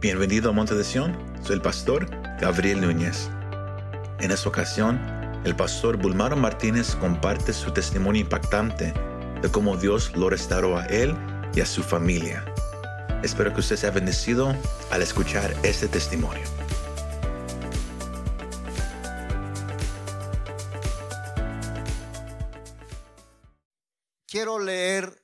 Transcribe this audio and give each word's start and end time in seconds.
Bienvenido 0.00 0.48
a 0.48 0.52
Monte 0.54 0.74
de 0.74 0.82
Sion, 0.82 1.14
soy 1.42 1.56
el 1.56 1.60
pastor 1.60 2.08
Gabriel 2.40 2.80
Núñez. 2.80 3.28
En 4.20 4.30
esta 4.30 4.48
ocasión, 4.48 4.98
el 5.44 5.54
pastor 5.54 5.98
Bulmaro 5.98 6.36
Martínez 6.36 6.96
comparte 6.96 7.52
su 7.52 7.70
testimonio 7.70 8.22
impactante 8.22 8.94
de 9.42 9.50
cómo 9.50 9.76
Dios 9.76 10.16
lo 10.16 10.30
restauró 10.30 10.78
a 10.78 10.86
él 10.86 11.14
y 11.54 11.60
a 11.60 11.66
su 11.66 11.82
familia. 11.82 12.42
Espero 13.22 13.52
que 13.52 13.60
usted 13.60 13.76
sea 13.76 13.90
bendecido 13.90 14.56
al 14.90 15.02
escuchar 15.02 15.54
este 15.64 15.86
testimonio. 15.86 16.44
Quiero 24.26 24.58
leer 24.58 25.22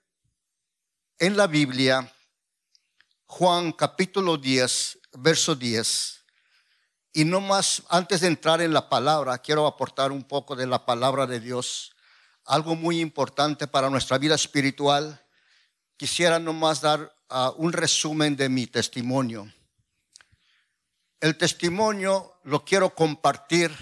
en 1.18 1.38
la 1.38 1.46
Biblia 1.46 2.12
Juan 3.28 3.72
capítulo 3.72 4.36
10, 4.36 5.00
verso 5.18 5.56
10. 5.56 6.24
Y 7.12 7.24
no 7.24 7.40
más, 7.40 7.82
antes 7.88 8.20
de 8.20 8.28
entrar 8.28 8.60
en 8.60 8.72
la 8.72 8.88
palabra, 8.88 9.38
quiero 9.38 9.66
aportar 9.66 10.12
un 10.12 10.22
poco 10.22 10.54
de 10.54 10.66
la 10.66 10.86
palabra 10.86 11.26
de 11.26 11.40
Dios, 11.40 11.92
algo 12.44 12.76
muy 12.76 13.00
importante 13.00 13.66
para 13.66 13.90
nuestra 13.90 14.16
vida 14.18 14.36
espiritual. 14.36 15.20
Quisiera 15.96 16.38
nomás 16.38 16.80
dar 16.80 17.14
uh, 17.28 17.50
un 17.56 17.72
resumen 17.72 18.36
de 18.36 18.48
mi 18.48 18.68
testimonio. 18.68 19.52
El 21.20 21.36
testimonio 21.36 22.38
lo 22.44 22.64
quiero 22.64 22.94
compartir 22.94 23.72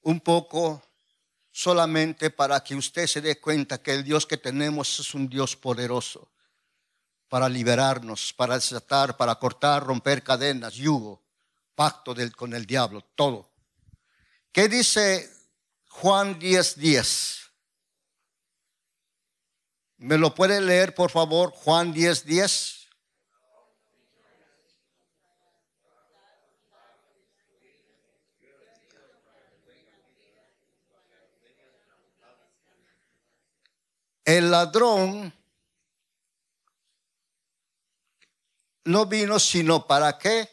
un 0.00 0.18
poco 0.20 0.82
solamente 1.52 2.30
para 2.30 2.64
que 2.64 2.74
usted 2.74 3.06
se 3.06 3.20
dé 3.20 3.38
cuenta 3.38 3.82
que 3.82 3.92
el 3.92 4.02
Dios 4.02 4.24
que 4.24 4.38
tenemos 4.38 4.98
es 4.98 5.14
un 5.14 5.28
Dios 5.28 5.56
poderoso 5.56 6.33
para 7.28 7.48
liberarnos, 7.48 8.32
para 8.32 8.54
desatar, 8.54 9.16
para 9.16 9.34
cortar, 9.36 9.84
romper 9.84 10.22
cadenas, 10.22 10.74
yugo, 10.74 11.22
pacto 11.74 12.14
del, 12.14 12.34
con 12.34 12.54
el 12.54 12.66
diablo, 12.66 13.02
todo. 13.14 13.50
¿Qué 14.52 14.68
dice 14.68 15.30
Juan 15.88 16.38
10:10? 16.38 16.74
10? 16.76 17.40
¿Me 19.96 20.18
lo 20.18 20.34
puede 20.34 20.60
leer, 20.60 20.94
por 20.94 21.10
favor? 21.10 21.50
Juan 21.50 21.92
10:10. 21.92 22.24
10. 22.24 22.84
El 34.24 34.50
ladrón 34.50 35.34
no 38.84 39.06
vino 39.06 39.38
sino 39.38 39.86
para 39.86 40.18
qué? 40.18 40.48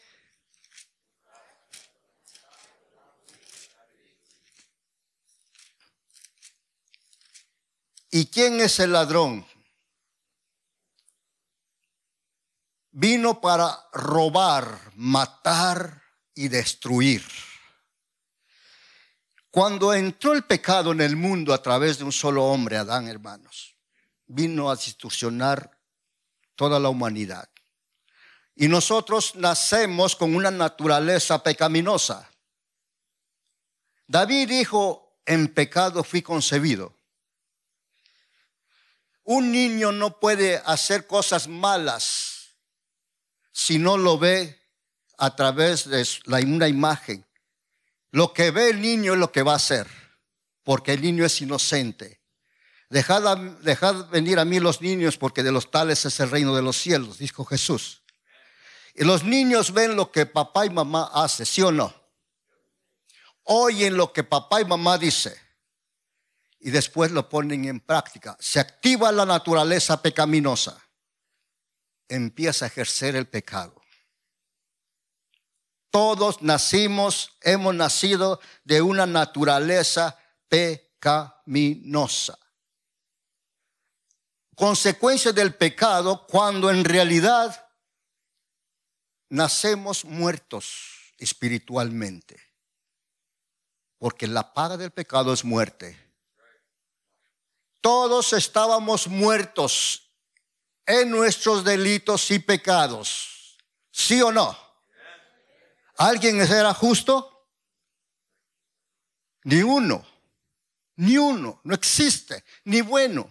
¿Y 8.10 8.26
quién 8.26 8.60
es 8.60 8.78
el 8.78 8.92
ladrón? 8.92 9.46
Vino 12.90 13.40
para 13.40 13.88
robar, 13.92 14.92
matar 14.96 16.02
y 16.34 16.48
destruir. 16.48 17.24
Cuando 19.50 19.94
entró 19.94 20.32
el 20.32 20.44
pecado 20.44 20.92
en 20.92 21.00
el 21.00 21.16
mundo 21.16 21.54
a 21.54 21.62
través 21.62 21.98
de 21.98 22.04
un 22.04 22.12
solo 22.12 22.44
hombre, 22.44 22.76
Adán, 22.76 23.08
hermanos, 23.08 23.76
vino 24.26 24.70
a 24.70 24.76
distorsionar 24.76 25.78
toda 26.54 26.78
la 26.78 26.88
humanidad. 26.88 27.51
Y 28.54 28.68
nosotros 28.68 29.34
nacemos 29.34 30.14
con 30.14 30.34
una 30.34 30.50
naturaleza 30.50 31.42
pecaminosa. 31.42 32.30
David 34.06 34.48
dijo, 34.48 35.18
en 35.24 35.48
pecado 35.48 36.04
fui 36.04 36.22
concebido. 36.22 36.94
Un 39.24 39.52
niño 39.52 39.92
no 39.92 40.18
puede 40.18 40.60
hacer 40.66 41.06
cosas 41.06 41.48
malas 41.48 42.56
si 43.52 43.78
no 43.78 43.96
lo 43.96 44.18
ve 44.18 44.60
a 45.18 45.36
través 45.36 45.88
de 45.88 46.04
una 46.26 46.68
imagen. 46.68 47.24
Lo 48.10 48.32
que 48.32 48.50
ve 48.50 48.70
el 48.70 48.80
niño 48.80 49.14
es 49.14 49.18
lo 49.18 49.32
que 49.32 49.42
va 49.42 49.52
a 49.52 49.56
hacer, 49.56 49.86
porque 50.64 50.92
el 50.92 51.02
niño 51.02 51.24
es 51.24 51.40
inocente. 51.40 52.20
Dejad, 52.90 53.38
dejad 53.62 54.10
venir 54.10 54.38
a 54.38 54.44
mí 54.44 54.60
los 54.60 54.82
niños, 54.82 55.16
porque 55.16 55.42
de 55.42 55.52
los 55.52 55.70
tales 55.70 56.04
es 56.04 56.20
el 56.20 56.30
reino 56.30 56.54
de 56.54 56.62
los 56.62 56.76
cielos, 56.76 57.18
dijo 57.18 57.44
Jesús. 57.44 58.01
Y 58.94 59.04
los 59.04 59.24
niños 59.24 59.72
ven 59.72 59.96
lo 59.96 60.12
que 60.12 60.26
papá 60.26 60.66
y 60.66 60.70
mamá 60.70 61.10
hace, 61.14 61.46
¿sí 61.46 61.62
o 61.62 61.72
no? 61.72 61.94
Oyen 63.44 63.96
lo 63.96 64.12
que 64.12 64.24
papá 64.24 64.60
y 64.60 64.64
mamá 64.64 64.98
dice 64.98 65.40
y 66.64 66.70
después 66.70 67.10
lo 67.10 67.28
ponen 67.28 67.64
en 67.64 67.80
práctica. 67.80 68.36
Se 68.38 68.60
activa 68.60 69.10
la 69.10 69.26
naturaleza 69.26 70.00
pecaminosa. 70.00 70.80
Empieza 72.08 72.64
a 72.64 72.68
ejercer 72.68 73.16
el 73.16 73.26
pecado. 73.26 73.82
Todos 75.90 76.40
nacimos, 76.40 77.36
hemos 77.40 77.74
nacido 77.74 78.40
de 78.64 78.80
una 78.80 79.06
naturaleza 79.06 80.16
pecaminosa. 80.48 82.38
Consecuencia 84.54 85.32
del 85.32 85.54
pecado 85.54 86.26
cuando 86.28 86.70
en 86.70 86.84
realidad 86.84 87.61
nacemos 89.32 90.04
muertos 90.04 91.14
espiritualmente. 91.16 92.38
Porque 93.96 94.26
la 94.26 94.52
paga 94.52 94.76
del 94.76 94.90
pecado 94.90 95.32
es 95.32 95.42
muerte. 95.42 95.98
Todos 97.80 98.34
estábamos 98.34 99.08
muertos 99.08 100.10
en 100.84 101.10
nuestros 101.10 101.64
delitos 101.64 102.30
y 102.30 102.40
pecados. 102.40 103.56
¿Sí 103.90 104.20
o 104.20 104.30
no? 104.30 104.56
¿Alguien 105.96 106.38
era 106.40 106.74
justo? 106.74 107.48
Ni 109.44 109.62
uno. 109.62 110.06
Ni 110.96 111.16
uno. 111.16 111.60
No 111.64 111.74
existe. 111.74 112.44
Ni 112.64 112.82
bueno. 112.82 113.30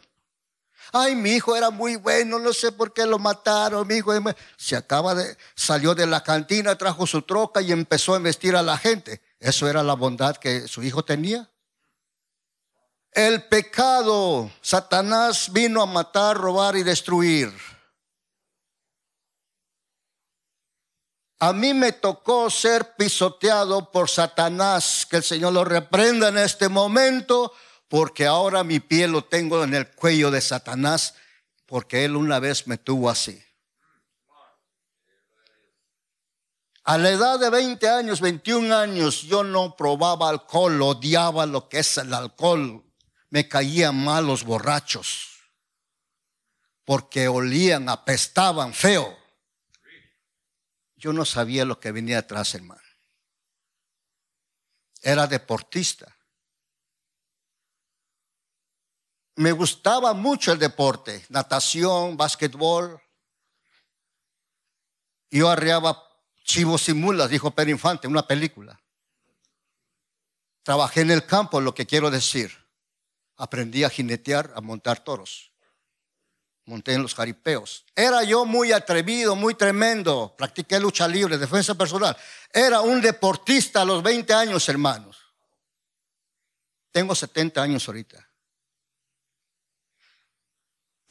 Ay, 0.93 1.15
mi 1.15 1.31
hijo 1.31 1.55
era 1.55 1.69
muy 1.69 1.95
bueno, 1.95 2.37
no 2.37 2.51
sé 2.51 2.71
por 2.71 2.91
qué 2.93 3.05
lo 3.05 3.17
mataron. 3.17 3.87
Mi 3.87 3.95
hijo 3.95 4.13
se 4.57 4.75
acaba 4.75 5.15
de, 5.15 5.37
salió 5.55 5.95
de 5.95 6.05
la 6.05 6.21
cantina, 6.21 6.77
trajo 6.77 7.07
su 7.07 7.21
troca 7.21 7.61
y 7.61 7.71
empezó 7.71 8.13
a 8.13 8.17
investir 8.17 8.55
a 8.55 8.61
la 8.61 8.77
gente. 8.77 9.21
¿Eso 9.39 9.69
era 9.69 9.83
la 9.83 9.93
bondad 9.93 10.35
que 10.35 10.67
su 10.67 10.83
hijo 10.83 11.05
tenía? 11.05 11.49
El 13.11 13.43
pecado, 13.47 14.51
Satanás 14.61 15.51
vino 15.51 15.81
a 15.81 15.85
matar, 15.85 16.37
robar 16.37 16.75
y 16.75 16.83
destruir. 16.83 17.53
A 21.39 21.53
mí 21.53 21.73
me 21.73 21.91
tocó 21.91 22.49
ser 22.49 22.95
pisoteado 22.95 23.91
por 23.91 24.09
Satanás, 24.09 25.07
que 25.09 25.17
el 25.17 25.23
Señor 25.23 25.53
lo 25.53 25.65
reprenda 25.65 26.27
en 26.27 26.37
este 26.37 26.69
momento 26.69 27.51
porque 27.91 28.25
ahora 28.25 28.63
mi 28.63 28.79
pie 28.79 29.05
lo 29.09 29.25
tengo 29.25 29.65
en 29.65 29.73
el 29.73 29.91
cuello 29.91 30.31
de 30.31 30.39
Satanás, 30.39 31.15
porque 31.65 32.05
él 32.05 32.15
una 32.15 32.39
vez 32.39 32.65
me 32.65 32.77
tuvo 32.77 33.09
así. 33.09 33.43
A 36.85 36.97
la 36.97 37.09
edad 37.09 37.37
de 37.37 37.49
20 37.49 37.89
años, 37.89 38.21
21 38.21 38.73
años, 38.73 39.23
yo 39.23 39.43
no 39.43 39.75
probaba 39.75 40.29
alcohol, 40.29 40.81
odiaba 40.81 41.45
lo 41.45 41.67
que 41.67 41.79
es 41.79 41.97
el 41.97 42.13
alcohol. 42.13 42.81
Me 43.29 43.49
caían 43.49 44.01
mal 44.01 44.25
los 44.25 44.45
borrachos, 44.45 45.27
porque 46.85 47.27
olían, 47.27 47.89
apestaban 47.89 48.73
feo. 48.73 49.17
Yo 50.95 51.11
no 51.11 51.25
sabía 51.25 51.65
lo 51.65 51.77
que 51.81 51.91
venía 51.91 52.19
atrás, 52.19 52.55
hermano. 52.55 52.81
Era 55.01 55.27
deportista. 55.27 56.15
Me 59.35 59.51
gustaba 59.51 60.13
mucho 60.13 60.51
el 60.51 60.59
deporte, 60.59 61.25
natación, 61.29 62.17
básquetbol. 62.17 63.01
Yo 65.29 65.49
arreaba 65.49 66.03
chivos 66.43 66.89
y 66.89 66.93
mulas, 66.93 67.29
dijo 67.29 67.51
Pedro 67.51 67.71
Infante, 67.71 68.07
una 68.07 68.27
película. 68.27 68.79
Trabajé 70.63 71.01
en 71.01 71.11
el 71.11 71.25
campo, 71.25 71.61
lo 71.61 71.73
que 71.73 71.87
quiero 71.87 72.11
decir. 72.11 72.51
Aprendí 73.37 73.83
a 73.83 73.89
jinetear, 73.89 74.51
a 74.55 74.61
montar 74.61 75.03
toros. 75.03 75.51
Monté 76.65 76.93
en 76.93 77.01
los 77.01 77.15
jaripeos. 77.15 77.85
Era 77.95 78.23
yo 78.23 78.45
muy 78.45 78.71
atrevido, 78.71 79.35
muy 79.35 79.55
tremendo. 79.55 80.35
Practiqué 80.37 80.79
lucha 80.79 81.07
libre, 81.07 81.37
defensa 81.37 81.73
personal. 81.73 82.15
Era 82.53 82.81
un 82.81 83.01
deportista 83.01 83.81
a 83.81 83.85
los 83.85 84.03
20 84.03 84.33
años, 84.33 84.69
hermanos. 84.69 85.17
Tengo 86.91 87.15
70 87.15 87.61
años 87.61 87.87
ahorita. 87.87 88.30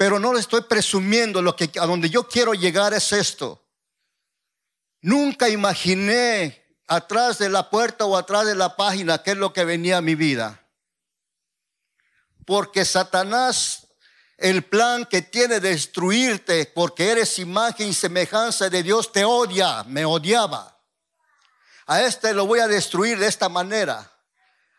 Pero 0.01 0.19
no 0.19 0.33
le 0.33 0.41
estoy 0.41 0.63
presumiendo 0.63 1.43
lo 1.43 1.55
que 1.55 1.71
a 1.79 1.85
donde 1.85 2.09
yo 2.09 2.27
quiero 2.27 2.55
llegar 2.55 2.95
es 2.95 3.13
esto. 3.13 3.63
Nunca 5.03 5.51
imaginé 5.51 6.79
atrás 6.87 7.37
de 7.37 7.51
la 7.51 7.69
puerta 7.69 8.07
o 8.07 8.17
atrás 8.17 8.47
de 8.47 8.55
la 8.55 8.77
página 8.77 9.23
qué 9.23 9.33
es 9.33 9.37
lo 9.37 9.53
que 9.53 9.67
venía 9.67 9.99
a 9.99 10.01
mi 10.01 10.15
vida. 10.15 10.67
Porque 12.47 12.87
Satanás, 12.87 13.89
el 14.39 14.63
plan 14.63 15.05
que 15.05 15.21
tiene 15.21 15.61
de 15.61 15.69
destruirte 15.69 16.65
porque 16.75 17.11
eres 17.11 17.39
imagen 17.39 17.89
y 17.89 17.93
semejanza 17.93 18.71
de 18.71 18.83
Dios, 18.83 19.13
te 19.13 19.27
odia, 19.27 19.85
me 19.85 20.07
odiaba. 20.07 20.81
A 21.85 22.01
este 22.01 22.33
lo 22.33 22.47
voy 22.47 22.61
a 22.61 22.69
destruir 22.69 23.19
de 23.19 23.27
esta 23.27 23.51
manera. 23.51 24.11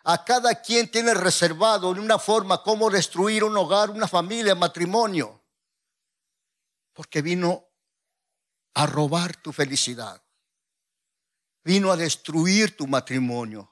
A 0.03 0.23
cada 0.25 0.61
quien 0.61 0.89
tiene 0.89 1.13
reservado 1.13 1.91
en 1.91 1.99
una 1.99 2.17
forma 2.17 2.63
cómo 2.63 2.89
destruir 2.89 3.43
un 3.43 3.55
hogar, 3.55 3.89
una 3.91 4.07
familia, 4.07 4.55
matrimonio. 4.55 5.43
Porque 6.93 7.21
vino 7.21 7.65
a 8.73 8.85
robar 8.85 9.35
tu 9.37 9.51
felicidad. 9.51 10.21
Vino 11.63 11.91
a 11.91 11.97
destruir 11.97 12.75
tu 12.75 12.87
matrimonio. 12.87 13.71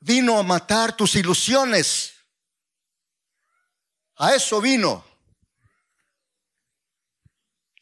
Vino 0.00 0.38
a 0.38 0.42
matar 0.42 0.96
tus 0.96 1.14
ilusiones. 1.14 2.14
A 4.16 4.34
eso 4.34 4.60
vino. 4.60 5.04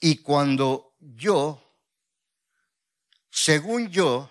Y 0.01 0.19
cuando 0.19 0.95
yo, 1.01 1.61
según 3.31 3.89
yo, 3.89 4.31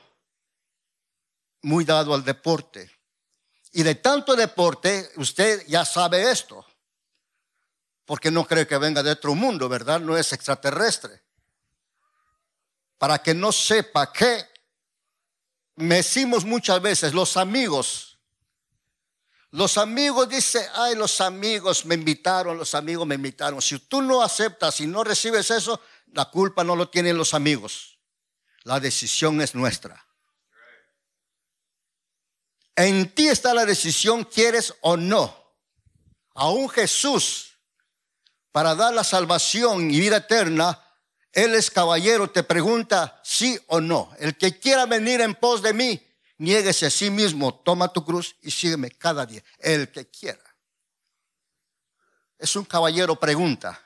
muy 1.68 1.84
dado 1.84 2.14
al 2.14 2.24
deporte. 2.24 2.90
Y 3.74 3.84
de 3.84 3.96
tanto 3.96 4.38
deporte, 4.38 5.12
usted 5.18 5.68
ya 5.68 5.84
sabe 5.84 6.32
esto, 6.32 6.66
porque 8.06 8.32
no 8.32 8.48
cree 8.48 8.66
que 8.66 8.78
venga 8.78 9.04
de 9.04 9.12
otro 9.12 9.36
mundo, 9.36 9.68
¿verdad? 9.68 10.00
No 10.00 10.16
es 10.16 10.32
extraterrestre. 10.32 11.22
Para 12.98 13.20
que 13.20 13.34
no 13.34 13.52
sepa 13.52 14.14
que 14.14 14.46
me 15.76 15.96
decimos 15.96 16.46
muchas 16.46 16.82
veces, 16.82 17.14
los 17.14 17.36
amigos, 17.36 18.18
los 19.52 19.78
amigos 19.78 20.30
dice, 20.30 20.70
ay, 20.74 20.96
los 20.96 21.20
amigos 21.20 21.86
me 21.86 21.96
invitaron, 21.96 22.58
los 22.58 22.74
amigos 22.76 23.06
me 23.06 23.16
invitaron. 23.16 23.62
Si 23.62 23.78
tú 23.78 24.02
no 24.02 24.24
aceptas 24.24 24.80
y 24.80 24.88
no 24.88 25.04
recibes 25.04 25.52
eso, 25.52 25.82
la 26.14 26.32
culpa 26.32 26.64
no 26.64 26.78
lo 26.78 26.90
tienen 26.90 27.18
los 27.18 27.34
amigos. 27.34 28.00
La 28.64 28.80
decisión 28.80 29.42
es 29.42 29.54
nuestra. 29.54 30.07
En 32.78 33.12
ti 33.16 33.28
está 33.28 33.56
la 33.56 33.66
decisión, 33.66 34.24
quieres 34.24 34.76
o 34.82 34.96
no. 34.96 35.36
Aún 36.36 36.70
Jesús, 36.70 37.58
para 38.52 38.76
dar 38.76 38.94
la 38.94 39.04
salvación 39.04 39.90
y 39.90 40.00
vida 40.00 40.18
eterna, 40.18 40.80
Él 41.32 41.56
es 41.56 41.72
caballero, 41.72 42.30
te 42.30 42.44
pregunta 42.44 43.20
sí 43.24 43.60
o 43.66 43.82
no. 43.82 44.12
El 44.20 44.38
que 44.38 44.60
quiera 44.60 44.86
venir 44.86 45.22
en 45.22 45.34
pos 45.34 45.64
de 45.64 45.74
mí, 45.74 46.08
niéguese 46.38 46.86
a 46.86 46.92
sí 46.92 47.10
mismo, 47.10 47.52
toma 47.52 47.92
tu 47.92 48.06
cruz 48.06 48.36
y 48.44 48.52
sígueme 48.52 48.92
cada 48.92 49.26
día. 49.26 49.44
El 49.58 49.92
que 49.92 50.08
quiera. 50.12 50.56
Es 52.38 52.56
un 52.56 52.66
caballero 52.66 53.20
pregunta. 53.20 53.84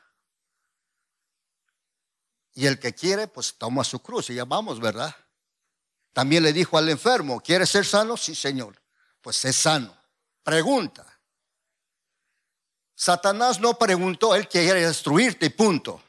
Y 2.55 2.65
el 2.65 2.77
que 2.77 2.93
quiere, 2.93 3.29
pues 3.29 3.53
toma 3.57 3.85
su 3.85 4.01
cruz 4.01 4.29
y 4.31 4.35
ya 4.35 4.43
vamos, 4.43 4.81
¿verdad? 4.81 5.15
También 6.11 6.43
le 6.43 6.51
dijo 6.51 6.77
al 6.77 6.89
enfermo, 6.89 7.39
¿quieres 7.39 7.69
ser 7.69 7.85
sano? 7.85 8.17
Sí, 8.17 8.35
Señor 8.35 8.80
pues 9.21 9.45
es 9.45 9.55
sano. 9.55 9.95
Pregunta. 10.43 11.05
Satanás 12.95 13.59
no 13.59 13.77
preguntó, 13.77 14.35
él 14.35 14.47
quería 14.47 14.75
destruirte, 14.75 15.49
punto. 15.49 16.03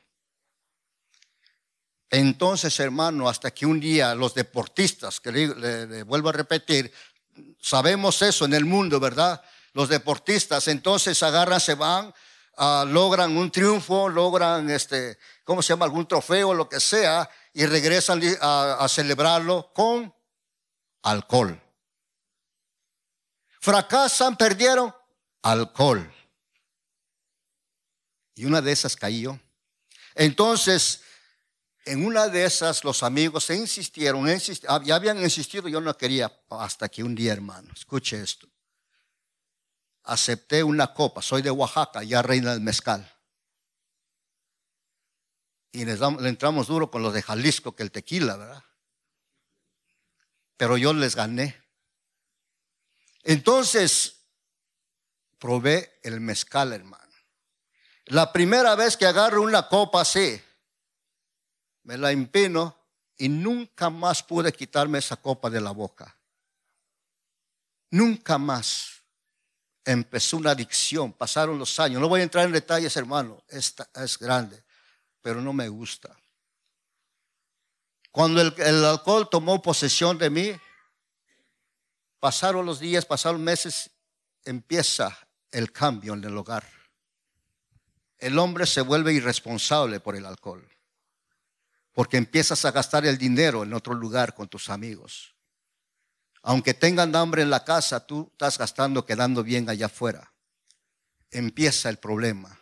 Entonces, 2.11 2.79
hermano, 2.81 3.29
hasta 3.29 3.51
que 3.51 3.65
un 3.65 3.81
día 3.81 4.15
los 4.15 4.35
deportistas, 4.35 5.19
que 5.19 5.33
le, 5.33 6.03
vuelvo 6.03 6.29
a 6.29 6.33
repetir, 6.33 6.93
sabemos 7.59 8.21
eso 8.21 8.45
en 8.45 8.53
el 8.53 8.67
mundo, 8.67 9.01
¿verdad? 9.01 9.43
Los 9.73 9.89
deportistas 9.89 10.69
entonces 10.69 11.23
agarran, 11.23 11.61
se 11.61 11.75
van, 11.75 12.13
ah, 12.59 12.85
logran 12.87 13.35
un 13.39 13.51
triunfo, 13.51 14.11
logran, 14.11 14.69
este, 14.69 15.19
¿cómo 15.45 15.63
se 15.63 15.73
llama? 15.73 15.87
Algún 15.87 16.07
trofeo, 16.07 16.53
lo 16.53 16.69
que 16.69 16.81
sea, 16.81 17.29
y 17.55 17.65
regresan 17.65 18.21
a 18.43 18.87
celebrarlo 18.89 19.73
con 19.73 20.15
alcohol 21.03 21.62
fracasan, 23.63 24.37
perdieron 24.37 24.93
alcohol. 25.41 26.13
Y 28.35 28.45
una 28.45 28.61
de 28.61 28.73
esas 28.73 28.97
cayó. 28.97 29.39
Entonces, 30.15 31.03
en 31.85 32.05
una 32.05 32.29
de 32.29 32.45
esas 32.45 32.83
los 32.83 33.03
amigos 33.03 33.45
se 33.45 33.55
insistieron, 33.55 34.27
ya 34.85 34.95
habían 34.95 35.23
insistido, 35.23 35.69
yo 35.69 35.81
no 35.81 35.97
quería, 35.97 36.31
hasta 36.51 36.89
que 36.89 37.05
un 37.05 37.15
día, 37.15 37.33
hermano, 37.33 37.73
escuche 37.75 38.21
esto. 38.21 38.49
Acepté 40.05 40.65
una 40.65 40.93
copa, 40.93 41.23
soy 41.23 41.43
de 41.43 41.51
Oaxaca, 41.51 42.03
ya 42.03 42.21
reina 42.21 42.51
del 42.51 42.61
mezcal. 42.61 43.09
Y 45.71 45.85
le 45.85 45.93
entramos 46.29 46.67
duro 46.67 46.91
con 46.91 47.03
los 47.03 47.15
de 47.15 47.23
Jalisco, 47.23 47.77
que 47.77 47.85
el 47.85 47.93
tequila, 47.93 48.37
¿verdad? 48.37 48.65
Pero 50.57 50.77
yo 50.77 50.93
les 50.93 51.15
gané. 51.15 51.62
Entonces, 53.23 54.17
probé 55.39 55.99
el 56.03 56.21
mezcal, 56.21 56.73
hermano. 56.73 57.03
La 58.07 58.33
primera 58.33 58.75
vez 58.75 58.97
que 58.97 59.07
agarro 59.07 59.43
una 59.43 59.69
copa 59.69 60.01
así, 60.01 60.41
me 61.85 61.97
la 61.97 62.11
empino 62.11 62.77
y 63.17 63.29
nunca 63.29 63.91
más 63.91 64.23
pude 64.23 64.53
quitarme 64.53 64.99
esa 64.99 65.17
copa 65.17 65.49
de 65.51 65.61
la 65.61 65.71
boca. 65.71 66.17
Nunca 67.91 68.39
más. 68.39 69.03
Empezó 69.85 70.37
una 70.37 70.53
adicción, 70.53 71.13
pasaron 71.13 71.59
los 71.59 71.79
años. 71.81 72.01
No 72.01 72.09
voy 72.09 72.21
a 72.21 72.25
entrar 72.25 72.45
en 72.45 72.53
detalles, 72.53 72.97
hermano, 72.97 73.43
esta 73.49 73.89
es 73.97 74.19
grande, 74.19 74.63
pero 75.21 75.41
no 75.41 75.53
me 75.53 75.69
gusta. 75.69 76.17
Cuando 78.11 78.41
el, 78.41 78.55
el 78.59 78.85
alcohol 78.85 79.29
tomó 79.29 79.61
posesión 79.61 80.19
de 80.19 80.31
mí, 80.31 80.61
Pasaron 82.23 82.65
los 82.65 82.79
días, 82.79 83.05
pasaron 83.05 83.43
meses, 83.43 83.91
empieza 84.45 85.19
el 85.51 85.73
cambio 85.73 86.15
en 86.15 86.23
el 86.23 86.39
hogar. 86.39 86.65
El 88.17 88.39
hombre 88.39 88.65
se 88.65 88.81
vuelve 88.81 89.13
irresponsable 89.13 89.99
por 89.99 90.15
el 90.15 90.25
alcohol, 90.25 90.65
porque 91.91 92.19
empiezas 92.19 92.65
a 92.65 92.71
gastar 92.71 93.05
el 93.07 93.19
dinero 93.19 93.65
en 93.65 93.75
otro 93.75 93.93
lugar 93.95 94.37
con 94.37 94.47
tus 94.47 94.71
amigos. 94.71 95.35
Aunque 96.43 96.75
tengan 96.75 97.17
hambre 97.17 97.43
en 97.43 97.51
la 97.51 97.65
casa, 97.65 98.07
tú 98.07 98.29
estás 98.31 98.57
gastando 98.57 99.05
quedando 99.05 99.43
bien 99.43 99.69
allá 99.69 99.87
afuera. 99.87 100.33
Empieza 101.33 101.89
el 101.89 101.97
problema. 101.97 102.57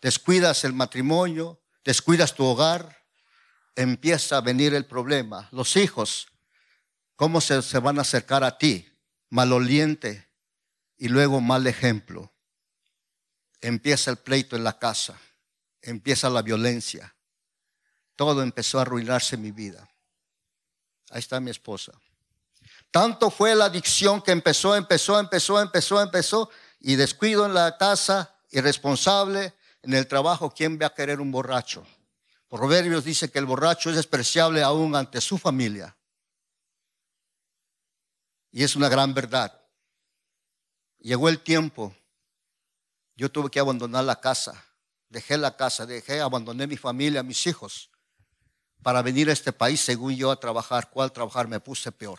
Descuidas 0.00 0.62
el 0.62 0.74
matrimonio, 0.74 1.60
descuidas 1.84 2.36
tu 2.36 2.44
hogar, 2.44 3.04
empieza 3.74 4.36
a 4.36 4.42
venir 4.42 4.74
el 4.74 4.86
problema. 4.86 5.48
Los 5.50 5.74
hijos 5.76 6.28
¿Cómo 7.16 7.40
se, 7.40 7.78
van 7.78 7.98
a 7.98 8.02
acercar 8.02 8.44
a 8.44 8.58
ti? 8.58 8.86
Maloliente 9.30 10.28
y 10.98 11.08
luego 11.08 11.40
mal 11.40 11.66
ejemplo. 11.66 12.32
Empieza 13.60 14.10
el 14.10 14.18
pleito 14.18 14.54
en 14.54 14.64
la 14.64 14.78
casa, 14.78 15.18
empieza 15.80 16.28
la 16.28 16.42
violencia. 16.42 17.14
Todo 18.14 18.42
empezó 18.42 18.78
a 18.78 18.82
arruinarse 18.82 19.38
mi 19.38 19.50
vida. 19.50 19.88
Ahí 21.10 21.20
está 21.20 21.40
mi 21.40 21.50
esposa. 21.50 21.92
Tanto 22.90 23.30
fue 23.30 23.54
la 23.54 23.66
adicción 23.66 24.22
que 24.22 24.32
empezó, 24.32 24.76
empezó, 24.76 25.18
empezó, 25.18 25.60
empezó, 25.60 26.02
empezó, 26.02 26.50
y 26.80 26.96
descuido 26.96 27.46
en 27.46 27.54
la 27.54 27.76
casa, 27.78 28.34
irresponsable, 28.50 29.54
en 29.82 29.94
el 29.94 30.06
trabajo, 30.06 30.50
¿quién 30.50 30.78
va 30.80 30.86
a 30.86 30.94
querer 30.94 31.20
un 31.20 31.30
borracho? 31.30 31.86
Proverbios 32.48 33.04
dice 33.04 33.30
que 33.30 33.38
el 33.38 33.46
borracho 33.46 33.90
es 33.90 33.96
despreciable 33.96 34.62
aún 34.62 34.94
ante 34.94 35.20
su 35.20 35.38
familia. 35.38 35.95
Y 38.56 38.64
es 38.64 38.74
una 38.74 38.88
gran 38.88 39.12
verdad. 39.12 39.52
Llegó 41.00 41.28
el 41.28 41.40
tiempo. 41.40 41.94
Yo 43.14 43.30
tuve 43.30 43.50
que 43.50 43.60
abandonar 43.60 44.04
la 44.04 44.18
casa. 44.18 44.64
Dejé 45.10 45.36
la 45.36 45.58
casa, 45.58 45.84
dejé, 45.84 46.22
abandoné 46.22 46.66
mi 46.66 46.78
familia, 46.78 47.22
mis 47.22 47.46
hijos, 47.46 47.90
para 48.82 49.02
venir 49.02 49.28
a 49.28 49.34
este 49.34 49.52
país 49.52 49.82
según 49.82 50.16
yo 50.16 50.30
a 50.30 50.40
trabajar. 50.40 50.88
¿Cuál 50.88 51.12
trabajar? 51.12 51.48
Me 51.48 51.60
puse 51.60 51.92
peor. 51.92 52.18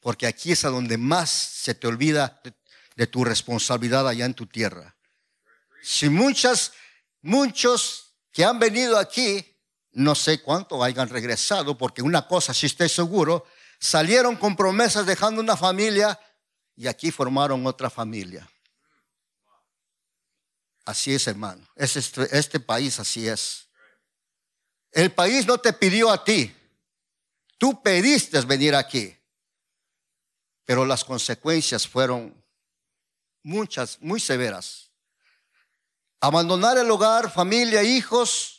Porque 0.00 0.28
aquí 0.28 0.52
es 0.52 0.64
a 0.64 0.68
donde 0.68 0.96
más 0.96 1.28
se 1.28 1.74
te 1.74 1.88
olvida 1.88 2.40
de, 2.94 3.06
tu 3.08 3.24
responsabilidad 3.24 4.06
allá 4.06 4.26
en 4.26 4.34
tu 4.34 4.46
tierra. 4.46 4.96
Si 5.82 6.08
muchas, 6.08 6.72
muchos 7.20 8.14
que 8.30 8.44
han 8.44 8.60
venido 8.60 8.96
aquí, 8.96 9.44
no 9.90 10.14
sé 10.14 10.40
cuánto 10.40 10.84
hayan 10.84 11.08
regresado, 11.08 11.76
porque 11.76 12.00
una 12.00 12.28
cosa 12.28 12.54
sí 12.54 12.66
estoy 12.66 12.88
seguro, 12.88 13.44
Salieron 13.78 14.36
con 14.36 14.56
promesas 14.56 15.06
dejando 15.06 15.40
una 15.40 15.56
familia 15.56 16.18
y 16.76 16.86
aquí 16.86 17.10
formaron 17.10 17.66
otra 17.66 17.90
familia. 17.90 18.48
Así 20.84 21.14
es, 21.14 21.26
hermano. 21.26 21.66
este, 21.76 22.36
este 22.36 22.60
país 22.60 22.98
así 22.98 23.28
es. 23.28 23.68
El 24.90 25.12
país 25.12 25.46
no 25.46 25.58
te 25.58 25.72
pidió 25.72 26.10
a 26.10 26.24
ti. 26.24 26.54
Tú 27.58 27.82
pediste 27.82 28.40
venir 28.42 28.74
aquí. 28.74 29.14
Pero 30.64 30.84
las 30.84 31.04
consecuencias 31.04 31.86
fueron 31.86 32.44
muchas, 33.42 34.00
muy 34.00 34.20
severas. 34.20 34.90
Abandonar 36.20 36.78
el 36.78 36.90
hogar, 36.90 37.30
familia, 37.30 37.82
hijos, 37.82 38.58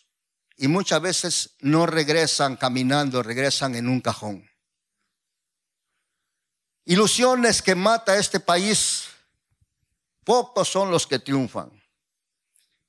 y 0.58 0.68
muchas 0.68 1.02
veces 1.02 1.56
no 1.60 1.86
regresan 1.86 2.58
caminando, 2.58 3.24
regresan 3.24 3.76
en 3.76 3.88
un 3.88 4.02
cajón. 4.02 4.49
Ilusiones 6.90 7.62
que 7.62 7.76
mata 7.76 8.18
este 8.18 8.40
país, 8.40 9.06
pocos 10.24 10.68
son 10.68 10.92
los 10.92 11.06
que 11.06 11.20
triunfan, 11.20 11.72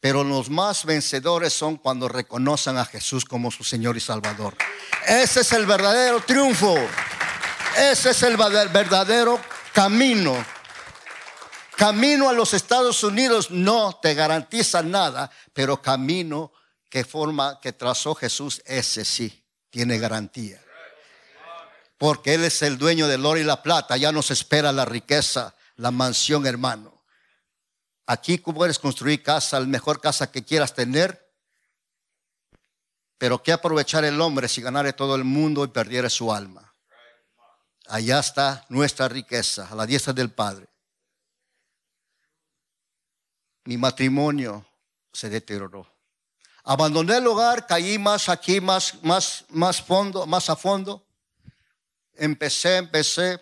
pero 0.00 0.24
los 0.24 0.48
más 0.48 0.84
vencedores 0.84 1.52
son 1.52 1.76
cuando 1.76 2.08
reconocen 2.08 2.78
a 2.78 2.84
Jesús 2.84 3.24
como 3.24 3.50
su 3.50 3.62
Señor 3.62 3.96
y 3.96 4.00
Salvador. 4.00 4.56
Ese 5.06 5.40
es 5.40 5.52
el 5.52 5.66
verdadero 5.66 6.20
triunfo, 6.20 6.76
ese 7.76 8.10
es 8.10 8.22
el 8.22 8.36
verdadero 8.36 9.38
camino 9.72 10.34
Camino 11.80 12.28
a 12.28 12.34
los 12.34 12.52
Estados 12.52 13.02
Unidos 13.04 13.50
no 13.50 13.98
te 14.02 14.12
garantiza 14.12 14.82
nada, 14.82 15.30
pero 15.54 15.80
camino 15.80 16.52
que 16.90 17.06
forma, 17.06 17.58
que 17.58 17.72
trazó 17.72 18.14
Jesús, 18.14 18.60
ese 18.66 19.02
sí, 19.02 19.42
tiene 19.70 19.96
garantía. 19.98 20.62
Porque 22.00 22.34
Él 22.34 22.44
es 22.44 22.62
el 22.62 22.78
dueño 22.78 23.06
del 23.06 23.26
oro 23.26 23.38
y 23.38 23.44
la 23.44 23.62
plata, 23.62 23.96
ya 23.96 24.10
nos 24.10 24.30
espera 24.30 24.72
la 24.72 24.86
riqueza, 24.86 25.54
la 25.76 25.90
mansión, 25.90 26.46
hermano. 26.46 27.04
Aquí 28.06 28.38
puedes 28.38 28.78
construir 28.78 29.22
casa, 29.22 29.60
la 29.60 29.66
mejor 29.66 30.00
casa 30.00 30.32
que 30.32 30.42
quieras 30.42 30.74
tener, 30.74 31.30
pero 33.18 33.42
¿qué 33.42 33.52
aprovechar 33.52 34.04
el 34.06 34.18
hombre 34.20 34.48
si 34.48 34.62
ganare 34.62 34.94
todo 34.94 35.14
el 35.14 35.24
mundo 35.24 35.62
y 35.62 35.68
perdiere 35.68 36.08
su 36.08 36.32
alma? 36.32 36.74
Allá 37.86 38.20
está 38.20 38.64
nuestra 38.70 39.06
riqueza, 39.06 39.68
a 39.70 39.74
la 39.74 39.84
diestra 39.84 40.14
del 40.14 40.30
Padre 40.32 40.70
mi 43.64 43.76
matrimonio 43.76 44.66
se 45.12 45.28
deterioró. 45.28 45.86
Abandoné 46.64 47.18
el 47.18 47.26
hogar, 47.26 47.66
caí 47.66 47.98
más 47.98 48.28
aquí, 48.28 48.60
más, 48.60 49.02
más, 49.02 49.44
más 49.48 49.80
fondo, 49.82 50.26
más 50.26 50.50
a 50.50 50.56
fondo. 50.56 51.06
Empecé, 52.20 52.76
empecé. 52.76 53.40